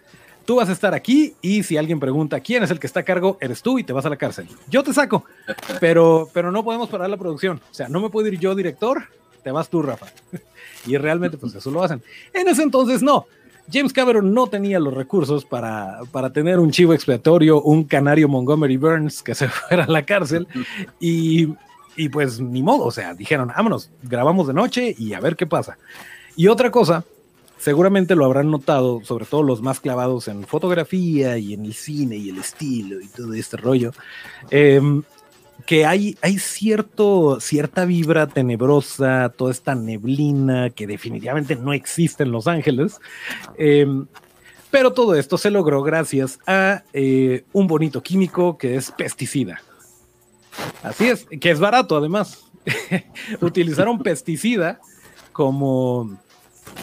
[0.45, 3.03] Tú vas a estar aquí y si alguien pregunta quién es el que está a
[3.03, 4.47] cargo, eres tú y te vas a la cárcel.
[4.69, 5.25] Yo te saco,
[5.79, 7.59] pero, pero no podemos parar la producción.
[7.71, 9.05] O sea, no me puedo ir yo director,
[9.43, 10.07] te vas tú, Rafa.
[10.87, 11.99] Y realmente, pues eso lo hacen.
[12.31, 13.25] En ese entonces, no.
[13.73, 18.77] James Cameron no tenía los recursos para, para tener un chivo expiatorio, un canario Montgomery
[18.77, 20.47] Burns que se fuera a la cárcel.
[20.99, 21.55] Y,
[21.95, 25.47] y pues ni modo, o sea, dijeron, vámonos, grabamos de noche y a ver qué
[25.47, 25.75] pasa.
[26.35, 27.03] Y otra cosa
[27.57, 32.17] seguramente lo habrán notado, sobre todo los más clavados en fotografía y en el cine
[32.17, 33.91] y el estilo y todo este rollo,
[34.49, 35.03] em,
[35.65, 42.47] que hay, cierto, cierta vibra tenebrosa, toda esta neblina que definitivamente no existe en Los
[42.47, 42.99] Ángeles.
[43.57, 44.05] Em,
[44.69, 49.61] pero todo esto se logró gracias a eh, un bonito químico que es pesticida.
[50.83, 52.45] Así es, que es barato además.
[53.41, 54.79] Utilizaron pesticida
[55.31, 56.17] como,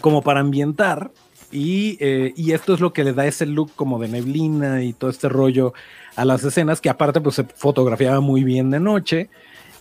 [0.01, 1.11] como para ambientar
[1.55, 5.11] eh, y, esto es lo que le da ese look como de neblina y todo
[5.11, 5.73] este rollo
[6.15, 9.29] a las escenas que aparte pues se fotografiaba muy bien de noche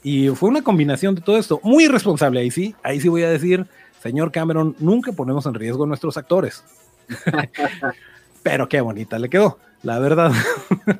[0.02, 3.30] y fue una combinación de todo esto, muy irresponsable ahí sí, ahí sí voy a
[3.30, 3.66] decir,
[4.02, 6.62] señor Cameron, nunca ponemos en riesgo a nuestros actores.
[8.42, 10.32] pero qué bonita le quedó, la verdad.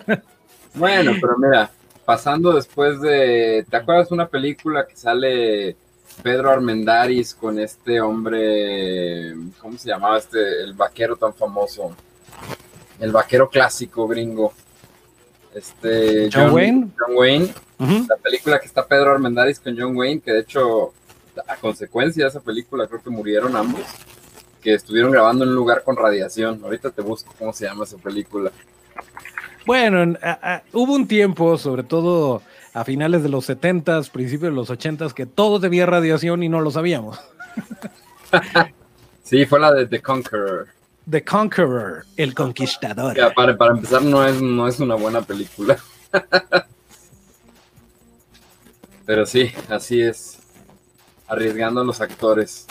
[0.74, 1.70] bueno, pero mira,
[2.06, 5.76] pasando después de, ¿te acuerdas una película que sale
[6.22, 11.94] Pedro Armendaris con este hombre, ¿cómo se llamaba este, el vaquero tan famoso?
[13.00, 14.52] El vaquero clásico gringo.
[15.54, 16.88] Este, John, Wayne.
[16.98, 17.54] John Wayne.
[18.08, 20.92] La película que está Pedro Armendaris con John Wayne, que de hecho,
[21.48, 23.82] a consecuencia de esa película, creo que murieron ambos,
[24.62, 26.60] que estuvieron grabando en un lugar con radiación.
[26.62, 28.52] Ahorita te busco cómo se llama esa película.
[29.66, 30.16] Bueno,
[30.72, 32.42] hubo un tiempo, sobre todo
[32.74, 36.60] a finales de los 70s, principios de los 80s, que todo debía radiación y no
[36.60, 37.18] lo sabíamos.
[39.22, 40.68] sí, fue la de The Conqueror.
[41.10, 43.16] The Conqueror, el conquistador.
[43.34, 45.76] para, para, empezar, no es, no es una buena película.
[49.04, 50.38] Pero sí, así es.
[51.26, 52.66] Arriesgando a los actores.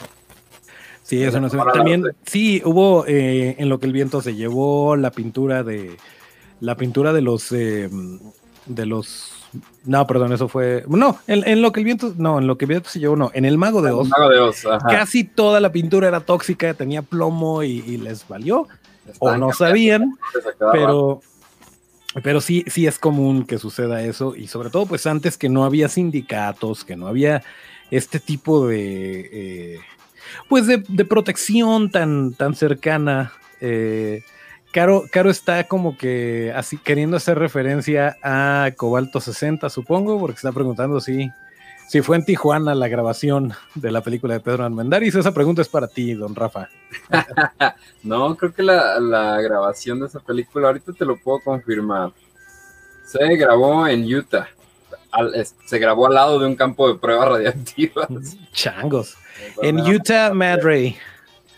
[1.03, 4.95] Sí, eso no se También, sí, hubo eh, en lo que el viento se llevó
[4.95, 5.97] la pintura de
[6.61, 7.89] la pintura de los eh,
[8.65, 9.40] de los
[9.85, 10.83] no, perdón, eso fue.
[10.87, 12.13] No, en, lo que el viento.
[12.17, 13.31] No, en lo que el viento se llevó, no.
[13.33, 14.09] En el Mago de Oz.
[14.09, 18.67] Mago de Oz casi toda la pintura era tóxica, tenía plomo y, les valió.
[19.19, 20.17] o no sabían.
[20.71, 21.21] Pero.
[22.23, 24.35] Pero sí, sí es común que suceda eso.
[24.35, 27.41] Y sobre todo, pues antes que no había sindicatos, que no había
[27.89, 29.29] este tipo de.
[29.31, 29.79] Eh,
[30.49, 33.33] pues de, de, protección tan, tan cercana.
[33.61, 34.23] Eh,
[34.71, 40.53] Caro, Caro está como que así queriendo hacer referencia a Cobalto 60, supongo, porque está
[40.53, 41.29] preguntando si,
[41.89, 45.15] si fue en Tijuana la grabación de la película de Pedro Almendaris.
[45.15, 46.69] Esa pregunta es para ti, don Rafa.
[48.03, 52.11] no, creo que la, grabación de esa película, ahorita te lo puedo confirmar.
[53.03, 54.47] Se grabó en Utah.
[55.65, 58.07] se grabó al lado de un campo de pruebas radiactivas.
[58.53, 59.17] Changos.
[59.61, 60.95] En Utah, Madre.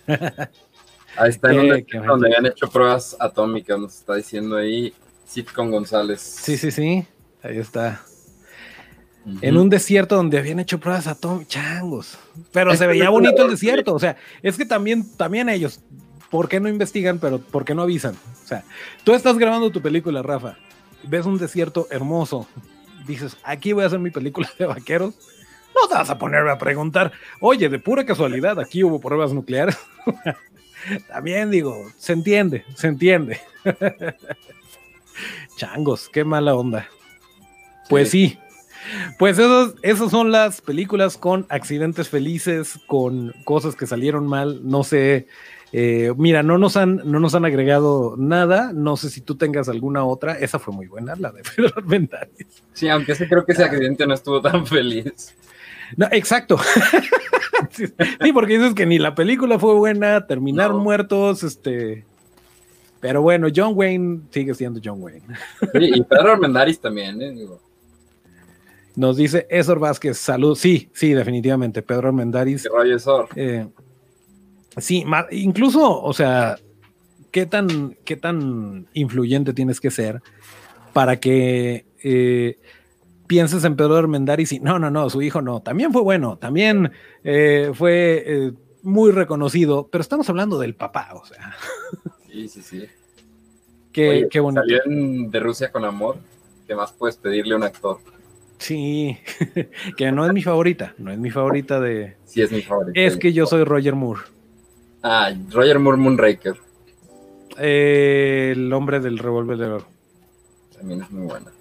[1.16, 4.94] Ahí está, en donde habían hecho pruebas atómicas, nos está diciendo ahí
[5.26, 6.22] Sitcom González.
[6.22, 7.06] Sí, sí, sí,
[7.42, 8.02] ahí está.
[9.42, 12.18] En un desierto donde habían hecho pruebas atómicas, changos.
[12.52, 15.82] Pero se veía bonito el desierto, o sea, es que también, también ellos,
[16.30, 18.16] ¿por qué no investigan, pero por qué no avisan?
[18.44, 18.64] O sea,
[19.04, 20.58] tú estás grabando tu película, Rafa,
[21.04, 22.48] ves un desierto hermoso,
[23.08, 25.14] dices, aquí voy a hacer mi película de vaqueros,
[25.74, 29.78] no te vas a ponerme a preguntar, oye, de pura casualidad, aquí hubo pruebas nucleares.
[31.08, 33.40] También digo, se entiende, se entiende.
[35.58, 36.88] Changos, qué mala onda.
[37.90, 38.40] Pues sí.
[39.18, 44.60] Pues esas son las películas con accidentes felices, con cosas que salieron mal.
[44.64, 45.28] No sé.
[45.72, 48.72] Eh, mira, no nos, han, no nos han agregado nada.
[48.74, 50.34] No sé si tú tengas alguna otra.
[50.34, 52.64] Esa fue muy buena, la de Pedro Armendáriz.
[52.74, 55.34] Sí, aunque sí creo que ese accidente no estuvo tan feliz.
[55.98, 56.58] No, exacto.
[57.72, 62.06] sí, porque dices que ni la película fue buena, terminaron muertos, este.
[63.00, 65.24] Pero bueno, John Wayne sigue siendo John Wayne.
[65.60, 67.36] Sí, y Pedro Armendáriz también, ¿eh?
[68.96, 70.56] Nos dice Esor Vázquez, salud.
[70.56, 71.82] Sí, sí, definitivamente.
[71.82, 72.64] Pedro Armendáriz.
[72.64, 73.28] ¿Qué rollo Esor?
[73.36, 73.68] Eh,
[74.78, 76.58] sí, incluso, o sea,
[77.32, 80.22] ¿qué tan, ¿qué tan influyente tienes que ser
[80.94, 82.60] para que eh,
[83.28, 86.92] pienses en Pedro Armendáriz y no, no, no, su hijo no, también fue bueno, también
[87.24, 91.56] eh, fue eh, muy reconocido, pero estamos hablando del papá, o sea.
[92.30, 92.86] Sí, sí, sí.
[93.92, 94.62] Qué, qué bonito.
[94.62, 96.18] Salió de Rusia con amor,
[96.68, 98.00] ¿qué más puedes pedirle a un actor?
[98.58, 99.18] Sí,
[99.98, 102.16] que no es mi favorita, no es mi favorita de...
[102.26, 103.00] Sí, es mi favorita.
[103.00, 104.22] Es que yo soy Roger Moore.
[105.04, 106.56] Ah, Roger Moore Moonraker.
[107.58, 109.86] Eh, el hombre del revólver de oro.
[110.76, 111.52] También es muy buena.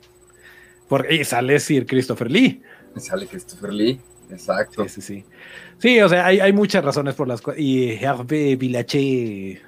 [0.93, 2.63] Porque sale Sir Christopher Lee.
[2.99, 4.83] Sale Christopher Lee, exacto.
[4.83, 5.25] Sí, sí, sí.
[5.79, 7.63] Sí, o sea, hay, hay muchas razones por las cuales.
[7.63, 9.63] Y Hervé Villaché,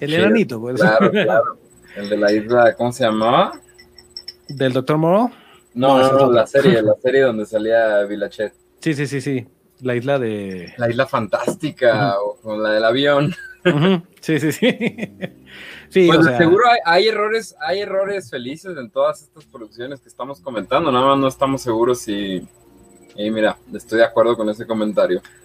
[0.00, 0.80] el enanito, pues.
[0.80, 1.58] Claro, claro.
[1.94, 3.52] El de la isla, ¿cómo se llamaba?
[4.48, 5.30] ¿Del Doctor Moro?
[5.74, 8.52] No, no, no, la serie, la serie donde salía Villachet.
[8.80, 9.46] Sí, sí, sí, sí.
[9.80, 10.74] La isla de.
[10.76, 13.32] La isla fantástica o, la del avión.
[14.20, 14.76] Sí, sí, sí.
[15.88, 20.90] sí pues seguro hay, errores, hay errores felices en todas estas producciones que estamos comentando,
[20.90, 22.46] nada más no estamos seguros si.
[23.16, 25.22] Y mira, estoy de acuerdo con ese comentario.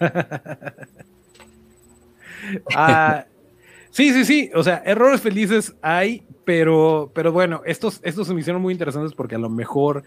[2.74, 3.24] ah,
[3.90, 4.50] sí, sí, sí.
[4.54, 9.14] O sea, errores felices hay, pero, pero bueno, estos, estos se me hicieron muy interesantes
[9.14, 10.02] porque a lo mejor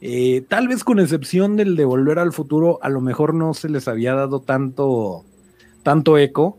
[0.00, 3.68] eh, tal vez con excepción del de Volver al Futuro, a lo mejor no se
[3.68, 5.24] les había dado tanto,
[5.82, 6.58] tanto eco.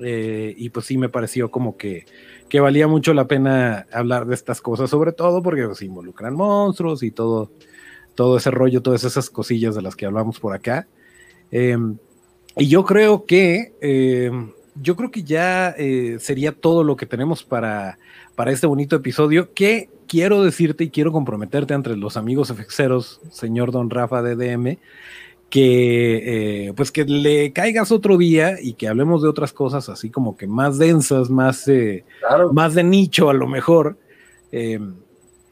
[0.00, 2.04] Eh, y pues sí me pareció como que,
[2.48, 6.34] que, valía mucho la pena hablar de estas cosas, sobre todo porque se pues, involucran
[6.34, 7.50] monstruos y todo,
[8.14, 10.86] todo ese rollo, todas esas cosillas de las que hablamos por acá.
[11.50, 11.96] Em,
[12.56, 17.42] y yo creo que em, yo creo que ya eh, sería todo lo que tenemos
[17.42, 17.98] para,
[18.34, 23.72] para este bonito episodio que quiero decirte y quiero comprometerte entre los amigos efexeros, señor
[23.72, 24.78] Don Rafa de DM,
[25.56, 30.10] que eh, pues que le caigas otro día y que hablemos de otras cosas así
[30.10, 32.04] como que más densas, más, eh,
[32.52, 33.96] más de nicho a lo mejor.
[34.52, 34.96] Em,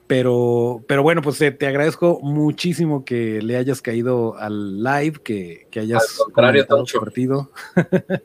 [0.07, 5.68] pero, pero bueno, pues eh, te agradezco muchísimo que le hayas caído al live, que,
[5.70, 7.50] que hayas compartido.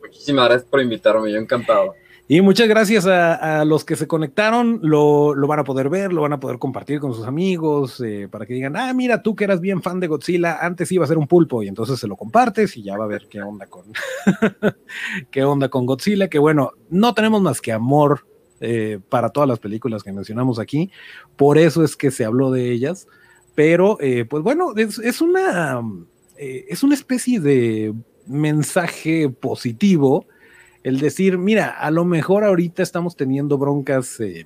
[0.02, 1.96] Muchísimas gracias por invitarme, yo encantado.
[2.32, 6.34] Y muchas gracias a, los que se conectaron, lo, van a poder ver, lo van
[6.34, 9.60] a poder compartir con sus amigos, eh, para que digan, ah, mira, tú que eras
[9.60, 12.78] bien fan de Godzilla, antes iba a ser un pulpo, y entonces se lo compartes
[12.78, 13.86] y ya va a ver qué onda con,
[15.32, 18.28] qué onda con Godzilla, que bueno, no tenemos más que amor
[18.62, 20.92] eh, para todas las películas que mencionamos aquí,
[21.36, 23.08] por eso es que se habló de ellas,
[23.56, 25.82] pero eh, pues bueno, es, una,
[26.38, 27.92] es una especie de
[28.28, 30.28] mensaje positivo
[30.84, 34.46] el decir, mira, a lo mejor ahorita estamos teniendo broncas eh,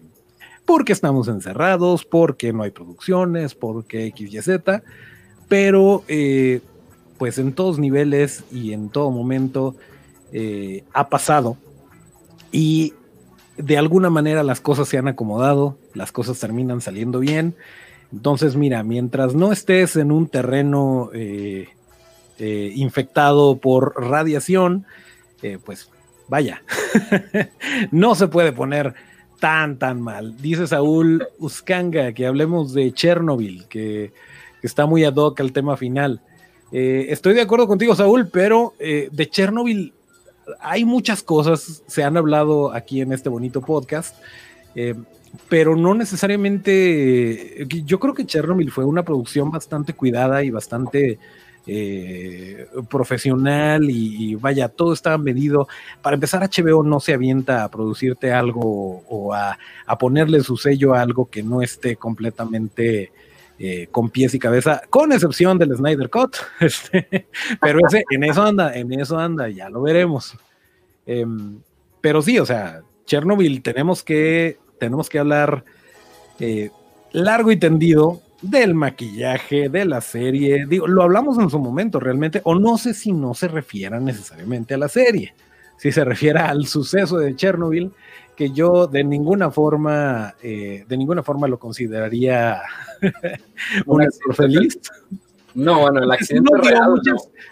[0.65, 4.83] porque estamos encerrados, porque no hay producciones, porque X, Y, Z,
[5.47, 6.61] pero eh,
[7.17, 9.75] pues en todos niveles y en todo momento
[10.31, 11.57] eh, ha pasado
[12.51, 12.93] y
[13.57, 17.55] de alguna manera las cosas se han acomodado, las cosas terminan saliendo bien.
[18.11, 21.11] Entonces, mira, mientras no estés en un terreno
[22.37, 24.85] infectado por radiación,
[25.65, 25.89] pues
[26.33, 26.63] vaya,
[27.91, 28.95] no se puede poner
[29.39, 30.35] tan, tan mal.
[30.41, 34.11] Dice Saúl Uskanga que hablemos de Chernobyl, que,
[34.63, 36.21] está muy ad hoc al tema final.
[36.71, 39.93] Eh, estoy de acuerdo contigo, Saúl, pero eh, de Chernobyl
[40.59, 44.15] hay muchas cosas, se han hablado aquí en este bonito podcast,
[44.73, 44.95] eh,
[45.49, 51.19] pero no necesariamente, yo creo que Chernobyl fue una producción bastante cuidada y bastante
[51.65, 55.67] eh, profesional y, vaya, todo estaba medido.
[56.01, 59.57] Para empezar, HBO no se avienta a producirte algo o a,
[59.99, 63.11] ponerle su sello a algo que no esté completamente
[63.59, 66.35] eh, con pies y cabeza, con excepción del Snyder Cut.
[66.59, 67.27] Este,
[67.61, 70.37] pero en eso anda, en eso anda, ya lo veremos.
[71.05, 71.59] Em,
[72.01, 75.63] pero sí, o sea, Chernobyl tenemos que, tenemos que hablar
[76.39, 76.71] eh,
[77.11, 82.41] largo y tendido del maquillaje, de la serie, digo, lo hablamos en su momento realmente,
[82.43, 85.33] o no sé si no se refiera necesariamente a la serie,
[85.77, 87.91] si se refiere al suceso de Chernobyl,
[88.35, 92.61] que yo de ninguna forma, eh, de ninguna forma lo consideraría
[93.85, 94.79] un feliz.
[95.55, 96.49] No, bueno, el accidente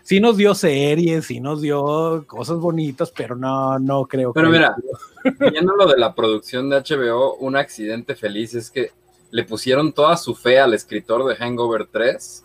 [0.02, 4.58] sí nos, dio series, sí nos dio cosas bonitas, pero no, no creo pero que.
[4.58, 4.76] Pero
[5.24, 8.90] mira, viendo lo de la producción de HBO, un accidente feliz es que
[9.32, 12.44] le pusieron toda su fe al escritor de Hangover 3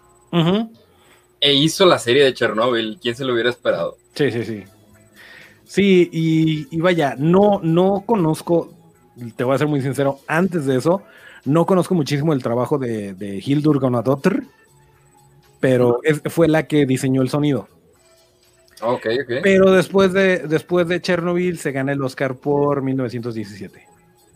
[1.41, 2.99] e hizo la serie de Chernobyl.
[3.01, 3.97] ¿Quién se lo hubiera esperado?
[4.15, 4.65] Sí, sí, sí.
[5.65, 8.73] Sí, y, vaya, no, no conozco,
[9.35, 11.03] te voy a ser muy sincero, antes de eso,
[11.45, 14.45] no conozco muchísimo el trabajo de, de Hildur Gunadottir,
[15.59, 17.69] pero fue la que diseñó el sonido.
[18.81, 19.33] Ok, ok.
[19.43, 23.87] Pero después de, después de Chernobyl se gana el Oscar por 1917.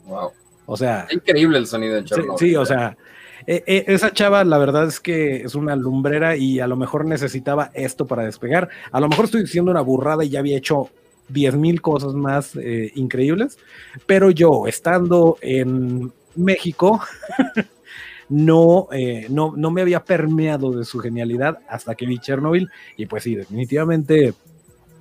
[0.06, 0.32] Wow.
[0.72, 1.08] O sea.
[1.10, 2.38] increíble el sonido de Chernobyl.
[2.38, 2.96] Sí, o sea.
[3.44, 7.06] E, e, esa chava, la verdad es que es una lumbrera y a lo mejor
[7.06, 8.68] necesitaba esto para despegar.
[8.92, 10.90] A lo mejor estoy diciendo una burrada y ya había hecho
[11.28, 13.58] 10 mil cosas más eh, increíbles,
[14.06, 17.00] pero yo, estando en México,
[18.28, 23.06] no, eh, no, no me había permeado de su genialidad hasta que vi Chernobyl y
[23.06, 24.34] pues sí, definitivamente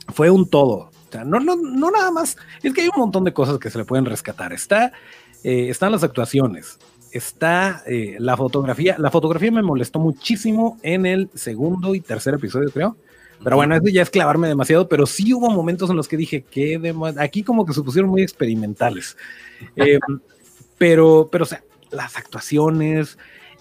[0.07, 0.89] fue un todo.
[1.09, 3.71] O sea, no, no, no nada más, es que hay un montón de cosas que
[3.71, 4.53] se le pueden rescatar.
[4.53, 4.93] Está
[5.43, 6.79] eh, están las actuaciones,
[7.11, 8.95] está eh, la fotografía.
[8.97, 12.97] La fotografía me molestó muchísimo en el segundo y tercer episodio, creo.
[13.43, 16.41] Pero bueno, eso ya es clavarme demasiado, pero sí hubo momentos en los que dije
[16.41, 19.17] que aquí como que se pusieron muy experimentales.
[19.75, 19.99] Eh,
[20.77, 21.61] pero, pero, o sea,
[21.91, 23.17] las actuaciones,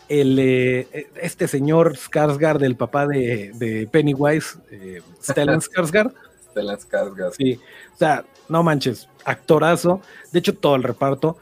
[0.09, 6.14] el, eh, este señor Skarsgård, el papá de, Pennywise, eh, Stellan Skarsgård.
[6.51, 7.33] Stellan Skarsgård.
[7.37, 7.59] Sí,
[7.95, 10.01] o sea, no manches, actorazo.
[10.33, 11.37] De hecho, todo el reparto,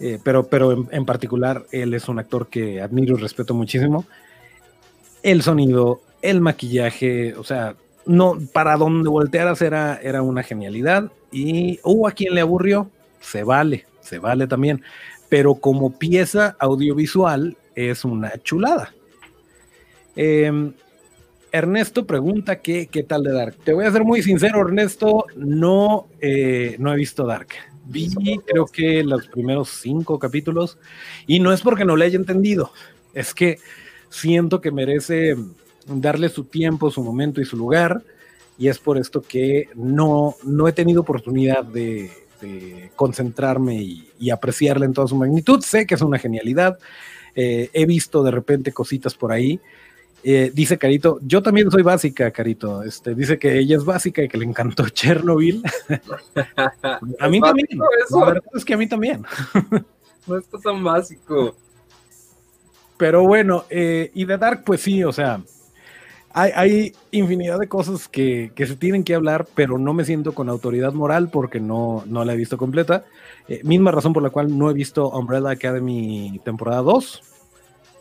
[0.00, 4.04] eh, pero, pero en, particular, él es un actor que admiro y respeto muchísimo.
[5.22, 7.74] El sonido, el maquillaje, o sea,
[8.04, 11.10] no, para donde voltearas era, era una genialidad.
[11.32, 12.90] Y hubo a quien le aburrió,
[13.20, 14.82] se vale, se vale también.
[15.28, 18.94] Pero como pieza audiovisual, es una chulada.
[20.14, 20.72] Em,
[21.52, 23.56] Ernesto pregunta qué, qué tal de Dark.
[23.64, 27.48] Te voy a ser muy sincero, Ernesto, no, eh, no he visto Dark.
[27.88, 28.10] Vi
[28.44, 30.78] creo que los primeros cinco capítulos
[31.26, 32.72] y no es porque no le haya entendido,
[33.14, 33.58] es que
[34.10, 35.36] siento que merece
[35.86, 38.02] darle su tiempo, su momento y su lugar
[38.58, 42.10] y es por esto que no, no he tenido oportunidad de,
[42.94, 45.60] concentrarme y, y, apreciarla en toda su magnitud.
[45.62, 46.78] Sé que es una genialidad,
[47.34, 49.60] eh, he visto de repente cositas por ahí.
[50.22, 52.82] Eh, dice Carito, yo también soy básica, Carito.
[52.82, 55.62] Este, dice que ella es básica y que le encantó Chernobyl.
[57.20, 57.68] a mí también.
[58.10, 59.24] La verdad es que a mí también.
[60.26, 61.54] no está tan básico.
[62.96, 65.42] Pero bueno, eh, y de Dark, pues sí, o sea,
[66.32, 70.92] hay, infinidad de cosas que, se tienen que hablar, pero no me siento con autoridad
[70.92, 73.04] moral porque no, no la he visto completa.
[73.48, 77.35] Eh, misma razón por la cual no he visto Umbrella Academy temporada 2.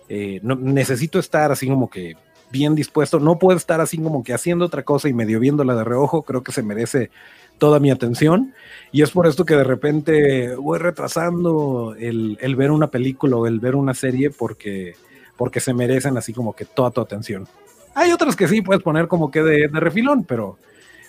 [0.10, 2.16] Eh, no, necesito estar así como que
[2.52, 3.20] bien dispuesto.
[3.20, 6.24] No puedo estar así como que haciendo otra cosa y medio viéndola de reojo.
[6.24, 7.10] Creo que se merece
[7.58, 8.54] toda mi atención.
[8.92, 13.48] Y es por esto que de repente voy retrasando el, el ver una película o
[13.48, 14.96] el ver una serie porque,
[15.38, 17.48] porque se merecen así como que toda tu atención.
[17.96, 20.58] Hay otras que sí puedes poner como que de, refilón, pero,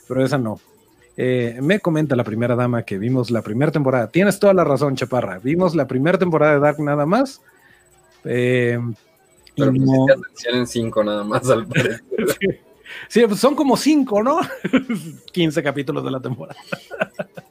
[0.06, 0.60] pero esa no.
[1.16, 4.08] Eh, me comenta la primera dama que vimos la primera temporada.
[4.08, 5.40] Tienes toda la razón, Chaparra.
[5.40, 7.42] Vimos la primera temporada de Dark nada más.
[8.26, 8.78] Eh,
[9.56, 10.04] pero y no...
[10.04, 11.66] atención en cinco nada más al
[13.08, 13.26] sí.
[13.26, 14.40] pues son como cinco, ¿no?
[15.32, 16.60] 15 capítulos de la temporada.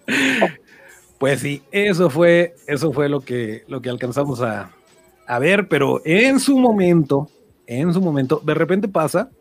[1.17, 4.71] pues sí, eso fue, eso fue lo que, lo que alcanzamos a,
[5.28, 7.30] a ver, pero en su momento,
[7.67, 8.41] en su momento.
[8.43, 9.32] De repente pasa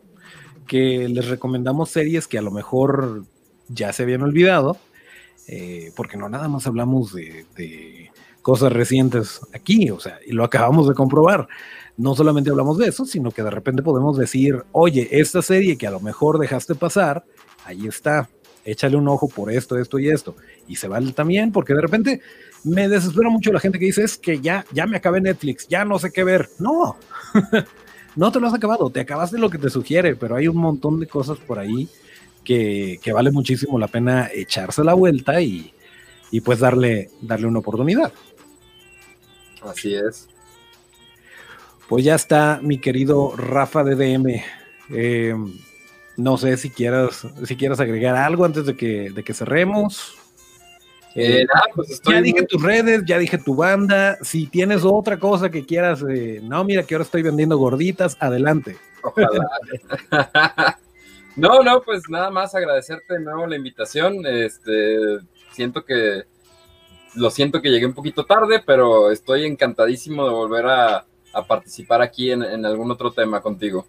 [0.67, 3.23] que les recomendamos series que a lo mejor
[3.67, 4.77] ya se habían olvidado,
[5.47, 8.11] eh, porque no nada más hablamos de,
[8.45, 11.47] cosas recientes aquí, o sea, y lo acabamos de comprobar.
[11.97, 15.87] No solamente hablamos de eso, sino que de repente podemos decir, oye, esta serie que
[15.87, 17.25] a lo mejor dejaste pasar,
[17.65, 18.29] ahí está,
[18.63, 20.35] échale un ojo por esto, esto y esto.
[20.67, 22.21] Y se vale también, porque de repente
[22.63, 25.83] me desespera mucho la gente que dice, es que ya, ya me acabé Netflix, ya
[25.83, 26.47] no sé qué ver.
[26.59, 26.97] No,
[28.15, 30.99] no te lo has acabado, te acabaste lo que te sugiere, pero hay un montón
[30.99, 31.89] de cosas por ahí
[32.43, 35.73] que, vale muchísimo la pena echarse la vuelta y,
[36.43, 38.13] pues darle, darle una oportunidad.
[39.65, 40.27] Así es.
[41.87, 44.43] Pues ya está, mi querido Rafa de DM.
[44.89, 45.35] Eh,
[46.17, 50.17] no sé si quieras, si quieras agregar algo antes de que, de que cerremos.
[51.15, 54.17] Eh, eh, pues ya dije tus redes, ya dije tu banda.
[54.21, 58.77] Si tienes otra cosa que quieras, eh, no, mira que ahora estoy vendiendo gorditas, adelante.
[61.37, 64.25] no, no, pues nada más agradecerte de nuevo la invitación.
[64.25, 65.19] Este,
[65.51, 66.23] siento que
[67.15, 71.05] lo siento que llegué un poquito tarde, pero estoy encantadísimo de volver a,
[71.49, 73.85] participar aquí en algún otro tema contigo.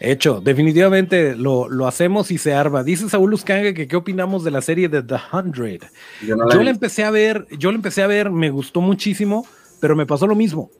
[0.00, 2.82] Hecho, definitivamente lo, hacemos y se arma.
[2.82, 5.82] Dice Saúl Luscanga que qué opinamos de la serie de The Hundred.
[6.26, 9.46] Yo, la, empecé a ver, yo la empecé a ver, me gustó muchísimo,
[9.80, 10.70] pero me pasó lo mismo.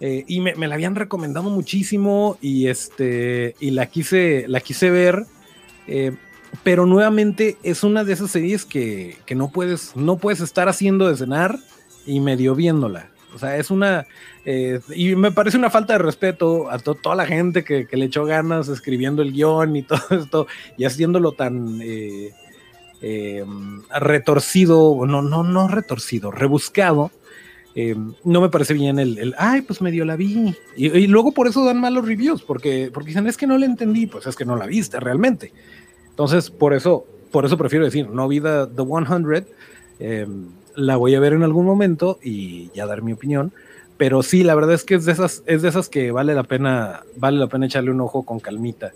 [0.00, 5.24] Eh, y me, la habían recomendado muchísimo y este y la quise, la quise ver.
[5.86, 6.12] Eh,
[6.62, 11.08] pero nuevamente es una de esas series que, que, no puedes, no puedes estar haciendo
[11.08, 11.58] de cenar
[12.06, 13.10] y medio viéndola.
[13.34, 14.06] O sea, es una.
[14.44, 18.24] Eh, y me parece una falta de respeto a toda la gente que, le echó
[18.24, 20.46] ganas escribiendo el guion y todo esto
[20.76, 21.80] y haciéndolo tan.
[21.82, 22.32] Eh,
[23.00, 23.44] eh,
[24.00, 27.12] retorcido, no, no, no retorcido, rebuscado.
[28.24, 30.56] no me parece bien el, ay, pues medio la vi.
[30.76, 34.06] Y, luego por eso dan malos reviews, porque, porque dicen, es que no la entendí,
[34.06, 35.52] pues es que no la viste realmente.
[36.18, 41.20] Entonces, por eso, por eso prefiero decir, no vi The, the 100 la voy a
[41.20, 43.52] ver en algún momento y ya dar mi opinión.
[43.98, 46.42] Pero sí, la verdad es que es de esas, es de esas que vale la
[46.42, 48.90] pena, vale la pena echarle un ojo con calmita.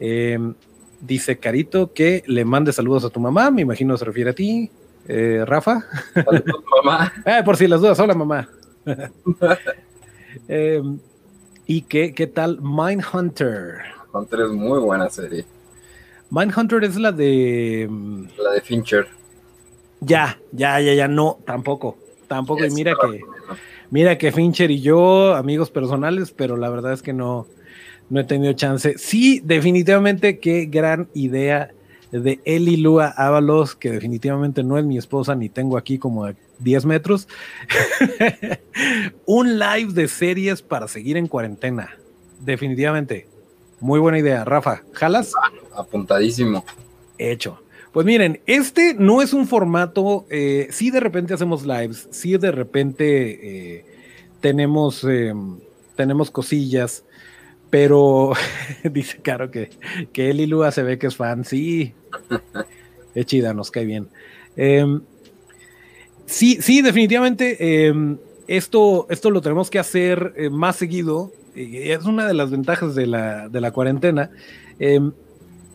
[0.00, 0.54] Em,
[1.02, 4.70] dice Carito que le mande saludos a tu mamá, me imagino se refiere a ti,
[5.08, 5.84] eh, Rafa.
[6.14, 7.12] Saludos, mamá.
[7.26, 8.48] Eh, por si las dudas, hola mamá.
[10.48, 10.98] Em,
[11.66, 13.78] y que, ¿qué tal Mindhunter?
[14.12, 15.46] Mindhunter es muy buena serie.
[16.30, 17.88] Mindhunter es la de...
[18.38, 19.06] La de Fincher.
[20.00, 21.96] Ya, ya, ya, ya, no, tampoco,
[22.28, 22.64] tampoco.
[22.64, 23.20] Y mira que,
[23.90, 27.46] Mira que Fincher y yo, amigos personales, pero la verdad es que no,
[28.10, 28.98] no he tenido chance.
[28.98, 31.70] Sí, definitivamente qué gran idea
[32.10, 36.86] de Eli Lua Ábalos, que definitivamente no es mi esposa, ni tengo aquí como 10
[36.86, 37.28] metros.
[39.26, 41.96] Un live de series para seguir en cuarentena.
[42.40, 43.28] Definitivamente.
[43.86, 44.44] Muy buena idea.
[44.44, 45.32] Rafa, ¿jalas?
[45.72, 46.64] Apuntadísimo.
[47.18, 47.62] Hecho.
[47.92, 52.50] Pues miren, este no es un formato, eh, sí de repente hacemos lives, sí de
[52.50, 53.84] repente eh,
[54.40, 55.60] tenemos, em,
[55.94, 57.04] tenemos cosillas,
[57.70, 58.32] pero
[58.90, 59.70] dice Caro que,
[60.12, 61.94] que y Lua se ve que es fan, sí,
[63.14, 64.08] es chida, nos cae bien.
[64.56, 65.00] Em,
[66.24, 68.18] sí, sí, definitivamente em,
[68.48, 73.06] esto, esto lo tenemos que hacer eh, más seguido, es una de las ventajas de
[73.06, 74.30] la, de la cuarentena.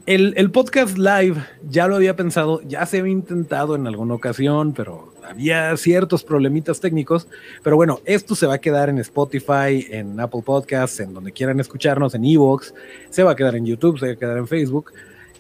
[0.07, 1.35] El, podcast live
[1.69, 6.79] ya lo había pensado, ya se había intentado en alguna ocasión, pero había ciertos problemitas
[6.79, 7.27] técnicos.
[7.63, 11.59] Pero bueno, esto se va a quedar en Spotify, en Apple Podcasts, en donde quieran
[11.59, 12.73] escucharnos, en Evox,
[13.11, 14.91] se va a quedar en YouTube, se va a quedar en Facebook.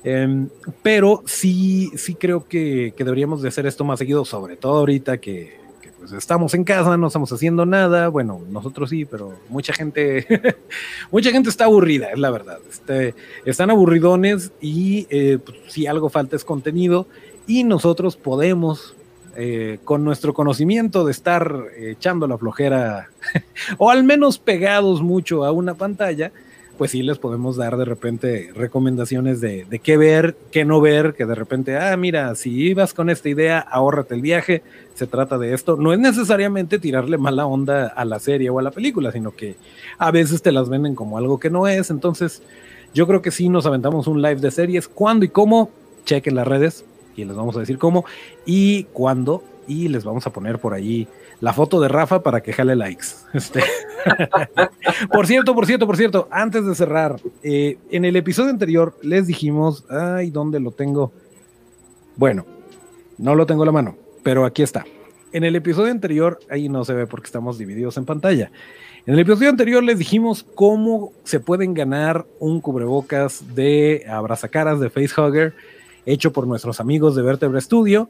[0.03, 0.47] Em,
[0.83, 5.17] pero sí, sí creo que, que, deberíamos de hacer esto más seguido, sobre todo ahorita
[5.17, 5.60] que,
[6.01, 10.25] pues estamos en casa, no estamos haciendo nada, bueno, nosotros sí, pero mucha gente,
[11.11, 13.13] mucha gente está aburrida, es la verdad, este,
[13.45, 17.05] están aburridones y eh, pues, si algo falta es contenido
[17.45, 18.95] y nosotros podemos,
[19.35, 23.11] eh, con nuestro conocimiento de estar echando la flojera
[23.77, 26.31] o al menos pegados mucho a una pantalla,
[26.81, 31.27] pues sí les podemos dar de repente recomendaciones de, qué ver, qué no ver, que
[31.27, 34.63] de repente, ah, mira, si ibas con esta idea, ahórrate el viaje,
[34.95, 35.77] se trata de esto.
[35.77, 39.57] No es necesariamente tirarle mala onda a la serie o a la película, sino que
[39.99, 41.91] a veces te las venden como algo que no es.
[41.91, 42.41] Entonces,
[42.95, 44.87] yo creo que sí nos aventamos un live de series.
[44.87, 45.69] ¿Cuándo y cómo?
[46.05, 46.83] Chequen las redes
[47.15, 48.05] y les vamos a decir cómo
[48.43, 51.07] y cuándo y les vamos a poner por ahí
[51.41, 53.07] la foto de Rafa para que jale likes.
[53.33, 53.61] Este.
[55.11, 59.27] por cierto, por cierto, por cierto, antes de cerrar, eh, en el episodio anterior les
[59.27, 61.11] dijimos, ay, ¿dónde lo tengo?
[62.15, 62.45] Bueno,
[63.17, 64.85] no lo tengo a la mano, pero aquí está.
[65.33, 68.51] En el episodio anterior, ahí no se ve porque estamos divididos en pantalla.
[69.05, 74.91] En el episodio anterior les dijimos cómo se pueden ganar un cubrebocas de abrazacaras de
[74.91, 75.55] Facehugger
[76.05, 78.09] hecho por nuestros amigos de Vertebra Studio.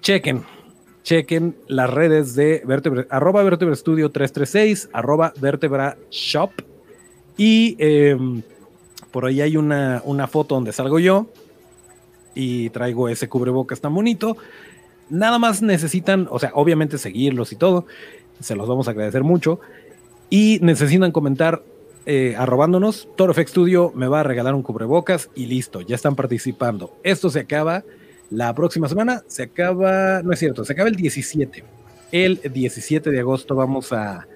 [0.00, 0.42] Chequen,
[1.02, 6.50] chequen las redes de Vertebra, arroba Vertebra Studio 336, arroba Vertebra Shop.
[7.36, 8.42] Y em,
[9.10, 11.26] por ahí hay una, una foto donde salgo yo
[12.34, 14.36] y traigo ese cubrebocas tan bonito.
[15.10, 17.86] Nada más necesitan, o sea, obviamente seguirlos y todo.
[18.40, 19.60] Se los vamos a agradecer mucho.
[20.30, 21.62] Y necesitan comentar
[22.06, 23.08] eh, arrobándonos.
[23.16, 26.96] ToroFX Studio me va a regalar un cubrebocas y listo, ya están participando.
[27.02, 27.84] Esto se acaba
[28.32, 31.64] la próxima semana se acaba, no es cierto, se acaba el 17.
[32.12, 34.26] El 17 de agosto vamos a,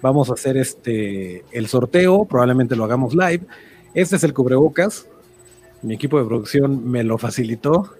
[0.00, 3.42] vamos a hacer este, el sorteo, probablemente lo hagamos live.
[3.92, 5.06] Este es el cubrebocas.
[5.82, 7.90] Mi equipo de producción me lo facilitó.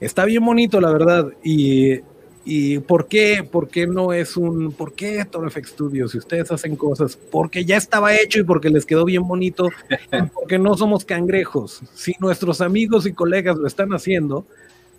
[0.00, 1.28] Está bien bonito, la verdad.
[1.44, 2.00] Y
[2.48, 3.42] ¿Y por qué?
[3.42, 4.70] ¿Por qué no es un...
[4.70, 6.12] ¿Por qué Toro FX Studios?
[6.12, 9.68] Si ustedes hacen cosas, porque ya estaba hecho y porque les quedó bien bonito,
[10.32, 11.82] porque no somos cangrejos.
[11.92, 14.46] Si nuestros amigos y colegas lo están haciendo,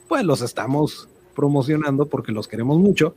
[0.10, 3.16] pues los estamos promocionando porque los queremos mucho.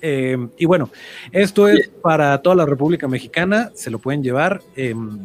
[0.00, 0.90] Eh, y bueno,
[1.30, 4.60] esto es para toda la República Mexicana, se lo pueden llevar.
[4.74, 5.20] Em,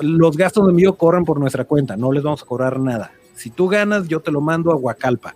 [0.00, 3.12] los gastos de envío corren por nuestra cuenta, no les vamos a cobrar nada.
[3.34, 5.34] Si tú ganas, yo te lo mando a Huacalpa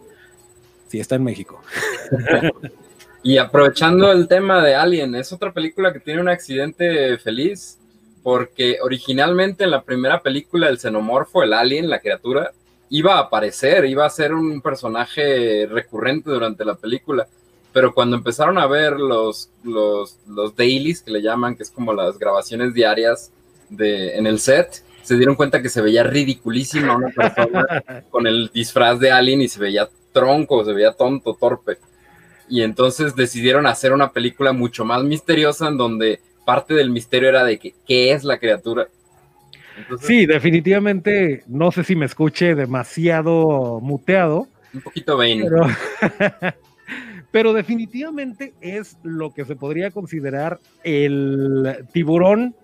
[0.91, 1.62] Sí, está en México.
[3.22, 7.78] y aprovechando el tema de Alien, es otra película que tiene un accidente feliz,
[8.24, 12.51] porque originalmente en la primera película el xenomorfo, el alien, la criatura,
[12.88, 17.28] iba a aparecer, iba a ser un personaje recurrente durante la película.
[17.72, 21.95] Pero cuando empezaron a ver los, los, los dailies, que le llaman, que es como
[21.95, 23.30] las grabaciones diarias
[23.68, 27.64] de, en el set, se dieron cuenta que se veía ridiculísima una persona
[28.11, 31.78] con el disfraz de alien y se veía tronco, se veía tonto, torpe.
[32.48, 37.44] Y entonces decidieron hacer una película mucho más misteriosa en donde parte del misterio era
[37.44, 38.88] de que, qué es la criatura.
[40.00, 44.48] sí, definitivamente, no sé si me escuche demasiado muteado.
[44.74, 45.42] Un poquito vain.
[45.42, 45.66] Pero,
[47.30, 52.54] pero definitivamente es lo que se podría considerar el tiburón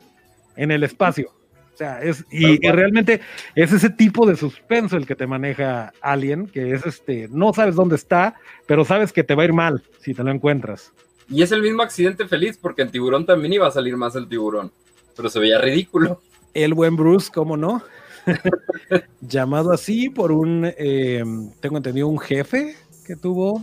[0.56, 1.30] en el espacio.
[1.76, 3.20] O sea, es, y, realmente
[3.54, 7.74] es ese tipo de suspenso el que te maneja Alien, que es este, no sabes
[7.74, 10.94] dónde está, pero sabes que te va a ir mal si te lo encuentras.
[11.28, 14.26] Y es el mismo accidente feliz, porque en tiburón también iba a salir más el
[14.26, 14.72] tiburón,
[15.14, 16.22] pero se veía ridículo.
[16.54, 17.82] El buen Bruce, ¿cómo no?
[19.20, 21.22] Llamado así por un, eh,
[21.60, 22.74] tengo entendido, un jefe
[23.06, 23.62] que tuvo.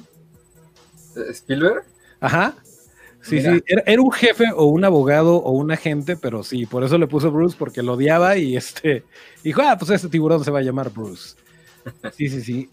[1.32, 1.84] ¿Spielberg?
[2.20, 2.54] Ajá.
[3.24, 6.98] Sí, sí, era, un jefe o un abogado o un agente, pero sí, por eso
[6.98, 9.04] le puso Bruce, porque lo odiaba y este
[9.44, 11.36] dijo, ah, pues este tiburón se va a llamar Bruce.
[12.16, 12.70] Sí, sí, sí.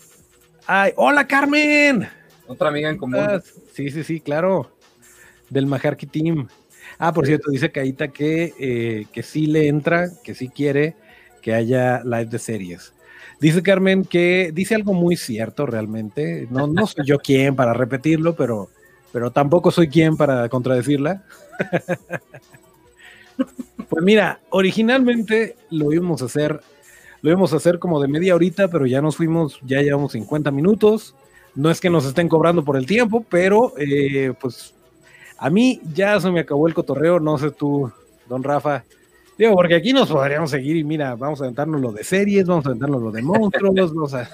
[0.66, 2.08] Ay, hola Carmen.
[2.46, 3.42] Otra amiga en común.
[3.72, 4.70] Sí, sí, sí, claro.
[5.48, 6.48] Del Majarki Team.
[6.98, 10.94] Ah, por cierto, dice Caíta que, eh, que sí le entra, que sí quiere
[11.40, 12.92] que haya live de series.
[13.40, 16.46] Dice Carmen que dice algo muy cierto realmente.
[16.50, 18.68] No, no soy yo quien para repetirlo, pero,
[19.12, 21.22] pero tampoco soy quien para contradecirla.
[23.88, 26.60] pues mira, originalmente lo íbamos a hacer,
[27.22, 30.50] lo íbamos a hacer como de media horita, pero ya nos fuimos, ya llevamos 50
[30.50, 31.14] minutos.
[31.54, 34.74] No es que nos estén cobrando por el tiempo, pero eh, pues
[35.38, 37.90] a mí ya se me acabó el cotorreo, no sé tú,
[38.28, 38.84] don Rafa,
[39.40, 42.66] Digo, porque aquí nos podríamos seguir y mira, vamos a aventarnos lo de series, vamos
[42.66, 44.28] a aventarnos lo de monstruos, vamos a...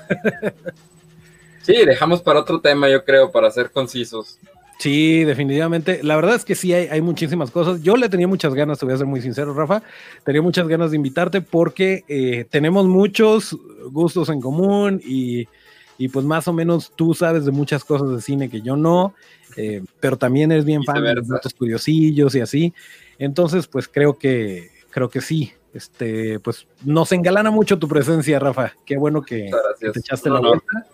[1.62, 4.40] sí, dejamos para otro tema, yo creo, para ser concisos.
[4.78, 6.02] Sí, definitivamente.
[6.02, 7.82] La verdad es que sí hay, hay, muchísimas cosas.
[7.82, 9.82] Yo le tenía muchas ganas, te voy a ser muy sincero, Rafa.
[10.24, 13.56] Tenía muchas ganas de invitarte porque eh, tenemos muchos
[13.90, 15.48] gustos en común y,
[15.96, 19.14] y, pues más o menos tú sabes de muchas cosas de cine que yo no,
[19.56, 22.74] eh, pero también eres bien fan de los datos curiosillos y así.
[23.18, 25.52] Entonces, pues creo que, creo que sí.
[25.72, 28.72] Este, pues nos engalana mucho tu presencia, Rafa.
[28.86, 30.86] Qué bueno que, te echaste la vuelta.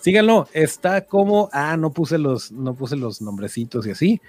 [0.00, 4.20] Síganlo, está como, ah, no puse los, no puse los nombrecitos y así,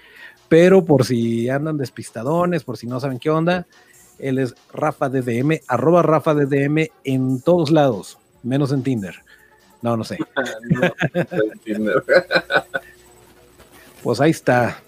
[0.48, 3.66] pero por si andan despistadones, por si no saben qué onda,
[4.18, 9.16] él es Rafa DDM, arroba Rafa DDM en todos lados, menos en Tinder.
[9.80, 10.18] No, no sé.
[14.02, 14.80] pues ahí está.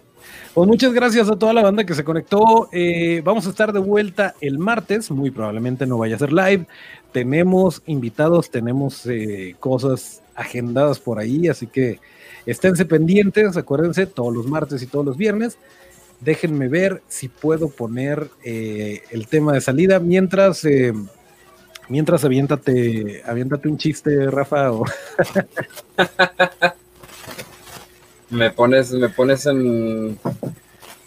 [0.53, 2.68] Pues muchas gracias a toda la banda que se conectó.
[2.70, 6.66] Eh, vamos a estar de vuelta el martes, muy probablemente no vaya a ser live.
[7.11, 12.01] Tenemos invitados, tenemos eh, cosas agendadas por ahí, así que
[12.47, 15.59] esténse pendientes, acuérdense, todos los martes y todos los viernes.
[16.20, 20.64] Déjenme ver si puedo poner eh, el tema de salida mientras
[21.89, 24.70] mientras aviéntate, aviéntate un chiste, Rafa.
[28.30, 30.18] Me pones, me pones en,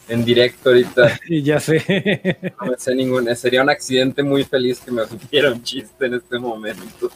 [0.07, 1.19] en directo ahorita.
[1.43, 2.53] Ya sé.
[2.59, 3.35] No me sé ningún.
[3.35, 7.11] Sería un accidente muy feliz que me supiera un chiste en este momento.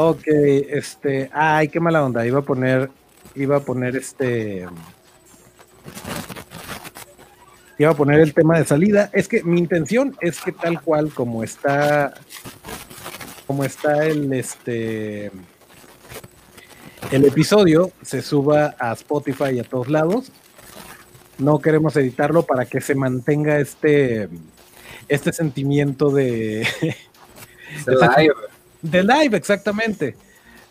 [0.00, 1.28] Ok, este.
[1.32, 2.24] Ay, qué mala onda.
[2.24, 2.88] Iba a poner.
[3.34, 4.64] Iba a poner este.
[7.78, 9.10] Iba a poner el tema de salida.
[9.12, 12.14] Es que mi intención es que tal cual como está.
[13.48, 15.32] Como está el este
[17.10, 20.30] el episodio se suba a Spotify y a todos lados.
[21.38, 24.28] No queremos editarlo para que se mantenga este,
[25.08, 26.68] este sentimiento de,
[27.86, 28.34] live.
[28.82, 30.16] De live, exactamente.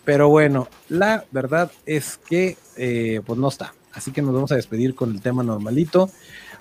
[0.05, 3.73] Pero bueno, la verdad es que eh, pues no está.
[3.93, 6.09] Así que nos vamos a despedir con el tema normalito.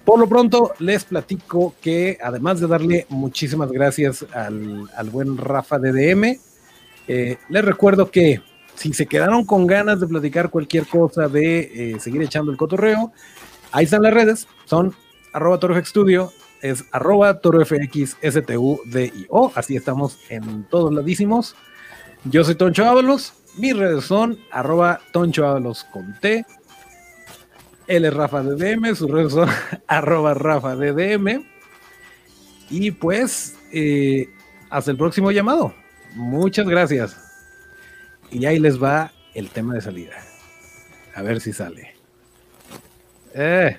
[0.04, 5.92] Por lo pronto, les platico que además de darle muchísimas gracias al, buen Rafa de
[5.92, 6.40] DM,
[7.08, 8.40] eh, les recuerdo que
[8.74, 13.12] si se quedaron con ganas de platicar cualquier cosa, de eh, seguir echando el cotorreo,
[13.72, 14.94] ahí están las redes, son
[15.32, 15.58] arroba
[16.62, 17.40] es arroba
[19.28, 21.54] o así estamos en todos ladísimos.
[22.24, 26.44] Yo soy Toncho Ábalos, mis redes son arroba Toncho Ábalos con T,
[27.86, 29.48] él es Rafa DDM, sus redes son
[29.86, 31.44] arroba Rafa DDM,
[32.70, 34.28] y pues eh,
[34.70, 35.74] hasta el próximo llamado.
[36.14, 37.16] Muchas gracias.
[38.30, 40.16] Y ahí les va el tema de salida.
[41.14, 41.94] A ver si sale.
[43.34, 43.78] Eh.